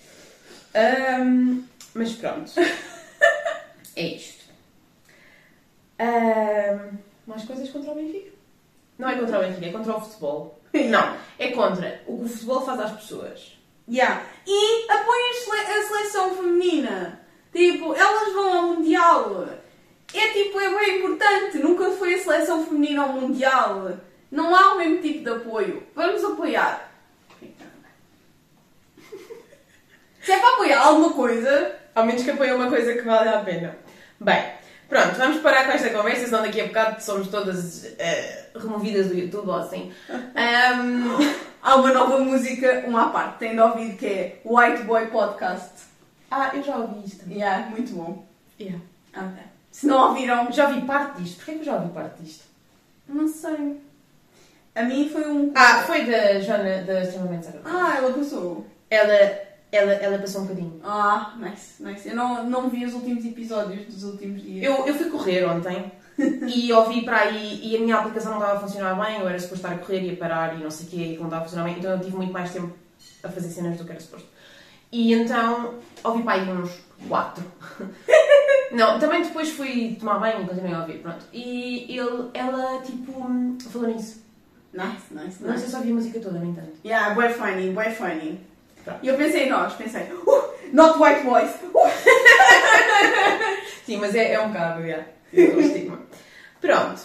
Ahm, 0.74 1.62
mas 1.94 2.12
pronto. 2.12 2.50
é 3.96 4.02
isto. 4.02 4.44
Ahm, 5.98 6.98
mais 7.26 7.44
coisas 7.44 7.68
contra 7.70 7.92
o 7.92 7.94
Benfica? 7.94 8.37
Não 8.98 9.08
é 9.08 9.14
contra 9.16 9.38
o 9.38 9.42
Benfica, 9.42 9.66
é 9.66 9.72
contra 9.72 9.96
o 9.96 10.00
futebol. 10.00 10.60
Não, 10.74 11.16
é 11.38 11.48
contra 11.52 12.02
o 12.06 12.18
que 12.18 12.24
o 12.24 12.28
futebol 12.28 12.60
faz 12.62 12.80
às 12.80 12.92
pessoas. 12.92 13.56
Yeah. 13.88 14.22
E 14.46 14.90
apoiem 14.90 15.30
a 15.30 15.34
sele- 15.34 15.72
a 15.78 15.82
seleção 15.88 16.34
feminina. 16.36 17.20
Tipo, 17.52 17.94
elas 17.94 18.32
vão 18.34 18.52
ao 18.58 18.62
Mundial. 18.74 19.46
É 20.12 20.28
tipo, 20.28 20.60
é 20.60 20.68
bem 20.74 20.98
importante. 20.98 21.58
Nunca 21.58 21.90
foi 21.92 22.14
a 22.14 22.18
seleção 22.18 22.64
feminina 22.66 23.02
ao 23.04 23.12
Mundial. 23.14 23.92
Não 24.30 24.54
há 24.54 24.74
o 24.74 24.78
mesmo 24.78 25.00
tipo 25.00 25.24
de 25.24 25.30
apoio. 25.30 25.86
Vamos 25.94 26.22
apoiar. 26.22 26.92
Se 30.20 30.32
é 30.32 30.38
para 30.38 30.54
apoiar 30.54 30.80
alguma 30.82 31.12
coisa, 31.14 31.74
Ao 31.94 32.04
menos 32.04 32.22
que 32.22 32.30
apoie 32.30 32.52
uma 32.52 32.68
coisa 32.68 32.92
que 32.94 33.00
vale 33.02 33.28
a 33.30 33.40
pena. 33.40 33.78
Bem, 34.20 34.52
pronto, 34.88 35.14
vamos 35.16 35.42
parar 35.42 35.66
com 35.66 35.72
esta 35.72 35.90
conversa, 35.90 36.26
senão 36.26 36.42
daqui 36.42 36.60
a 36.60 36.66
bocado 36.66 37.02
somos 37.02 37.28
todas 37.28 37.84
eh, 37.98 38.46
removidas 38.54 39.08
do 39.08 39.14
YouTube 39.14 39.48
ou 39.48 39.56
assim. 39.56 39.92
Ahm, 40.08 41.18
há 41.62 41.76
uma 41.76 41.92
nova 41.92 42.18
música, 42.18 42.84
uma 42.86 43.06
à 43.06 43.08
parte, 43.10 43.38
tem 43.38 43.54
de 43.54 43.60
ouvir 43.60 43.96
que 43.96 44.06
é 44.06 44.40
White 44.44 44.82
Boy 44.84 45.06
Podcast. 45.06 45.84
ah, 46.30 46.50
eu 46.54 46.62
já 46.62 46.76
ouvi 46.76 47.06
isto. 47.06 47.28
Yeah, 47.30 47.68
muito 47.70 47.92
bom. 47.92 48.26
Yeah. 48.60 48.80
Ok. 49.16 49.42
Se 49.70 49.86
não 49.86 50.08
ouviram, 50.08 50.50
Já 50.50 50.68
ouvi 50.68 50.80
parte 50.82 51.22
disto. 51.22 51.36
Porquê 51.36 51.52
que 51.52 51.58
eu 51.60 51.64
já 51.64 51.74
ouvi 51.74 51.92
parte 51.92 52.22
disto? 52.22 52.44
não 53.08 53.26
sei. 53.26 53.80
A 54.74 54.82
mim 54.82 55.08
foi 55.08 55.26
um. 55.28 55.52
Ah, 55.54 55.82
foi 55.86 56.04
da 56.04 56.40
Joana 56.40 56.82
da 56.82 57.02
Extremamente. 57.02 57.48
Ah, 57.64 57.94
ela 57.96 58.12
passou. 58.12 58.66
Ela, 58.90 59.47
ela, 59.70 59.92
ela 59.92 60.18
passou 60.18 60.42
um 60.42 60.44
bocadinho. 60.44 60.80
Ah, 60.82 61.34
nice, 61.38 61.82
nice. 61.82 62.08
Eu 62.08 62.16
não, 62.16 62.44
não 62.48 62.68
vi 62.68 62.84
os 62.84 62.94
últimos 62.94 63.24
episódios 63.24 63.86
dos 63.86 64.04
últimos 64.04 64.42
dias. 64.42 64.64
Eu, 64.64 64.86
eu 64.86 64.94
fui 64.94 65.10
correr 65.10 65.44
ontem 65.44 65.92
e 66.18 66.72
ouvi 66.72 67.04
para 67.04 67.18
aí 67.20 67.60
e 67.62 67.76
a 67.76 67.80
minha 67.80 67.96
aplicação 67.96 68.32
não 68.32 68.40
estava 68.40 68.58
a 68.58 68.60
funcionar 68.60 68.94
bem, 69.04 69.20
eu 69.20 69.28
era 69.28 69.38
suposto 69.38 69.66
estar 69.66 69.74
a 69.74 69.78
correr 69.78 70.02
e 70.02 70.14
a 70.14 70.16
parar 70.16 70.58
e 70.58 70.62
não 70.62 70.70
sei 70.70 70.86
o 70.86 70.90
quê, 70.90 70.96
e 71.14 71.16
não 71.18 71.24
estava 71.24 71.42
a 71.42 71.44
funcionar 71.44 71.64
bem, 71.64 71.78
então 71.78 71.92
eu 71.92 72.00
tive 72.00 72.16
muito 72.16 72.32
mais 72.32 72.50
tempo 72.52 72.74
a 73.22 73.28
fazer 73.28 73.48
cenas 73.48 73.76
do 73.76 73.84
que 73.84 73.90
era 73.90 74.00
suposto. 74.00 74.28
E 74.90 75.12
então 75.12 75.74
ouvi 76.02 76.22
para 76.22 76.40
aí 76.40 76.50
uns 76.50 76.70
quatro. 77.08 77.44
Não, 78.72 78.98
também 78.98 79.22
depois 79.22 79.48
fui 79.50 79.96
tomar 79.98 80.18
banho 80.18 80.42
e 80.42 80.46
continuei 80.46 80.74
a 80.74 80.80
ouvir, 80.80 80.98
pronto. 80.98 81.24
E 81.32 81.86
ele, 81.88 82.30
ela, 82.34 82.82
tipo, 82.82 83.12
falou 83.70 83.88
nisso. 83.88 84.22
Nice, 84.74 85.12
nice, 85.12 85.42
Não 85.42 85.52
sei 85.52 85.52
nice. 85.52 85.70
se 85.70 85.76
ouvi 85.76 85.90
a 85.90 85.94
música 85.94 86.20
toda, 86.20 86.38
no 86.38 86.46
entanto. 86.46 86.72
Yeah, 86.84 87.14
bué 87.14 87.30
funny, 87.30 87.70
bué 87.72 87.90
funny. 87.90 88.40
Pronto. 88.84 89.00
E 89.02 89.08
eu 89.08 89.16
pensei 89.16 89.44
em 89.44 89.50
nós, 89.50 89.74
pensei, 89.74 90.02
uh, 90.02 90.54
not 90.72 90.98
white 90.98 91.22
boys. 91.24 91.50
Uh. 91.62 91.88
Sim, 93.84 93.98
mas 93.98 94.14
é, 94.14 94.32
é 94.32 94.40
um 94.40 94.48
bocado, 94.48 94.86
já. 94.86 95.04
É 95.32 95.42
um 95.54 95.60
estigma. 95.60 96.00
Pronto. 96.60 97.02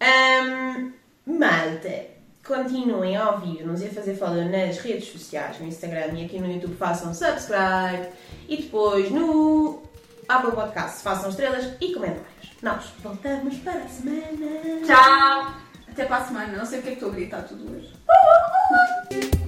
Ahm, 0.00 0.92
malta, 1.26 2.06
continuem 2.46 3.16
a 3.16 3.30
ouvir-nos 3.30 3.82
e 3.82 3.86
a 3.86 3.90
fazer 3.90 4.16
follow 4.16 4.44
nas 4.44 4.78
redes 4.78 5.08
sociais, 5.08 5.58
no 5.58 5.66
Instagram 5.66 6.12
e 6.14 6.24
aqui 6.24 6.40
no 6.40 6.50
YouTube 6.50 6.76
façam 6.76 7.14
subscribe 7.14 8.08
e 8.48 8.56
depois 8.56 9.10
no 9.10 9.82
Apple 10.28 10.52
Podcast 10.52 11.02
façam 11.02 11.30
estrelas 11.30 11.72
e 11.80 11.92
comentários. 11.92 12.52
Nós 12.62 12.92
voltamos 13.02 13.56
para 13.58 13.82
a 13.82 13.88
semana. 13.88 14.80
Tchau! 14.86 15.54
Até 15.88 16.04
para 16.04 16.16
a 16.16 16.24
semana. 16.24 16.56
Não 16.56 16.64
sei 16.64 16.78
o 16.78 16.82
que 16.82 16.88
é 16.88 16.92
que 16.92 16.96
estou 16.98 17.10
a 17.10 17.14
gritar 17.14 17.42
tudo 17.42 17.70
hoje. 17.70 19.41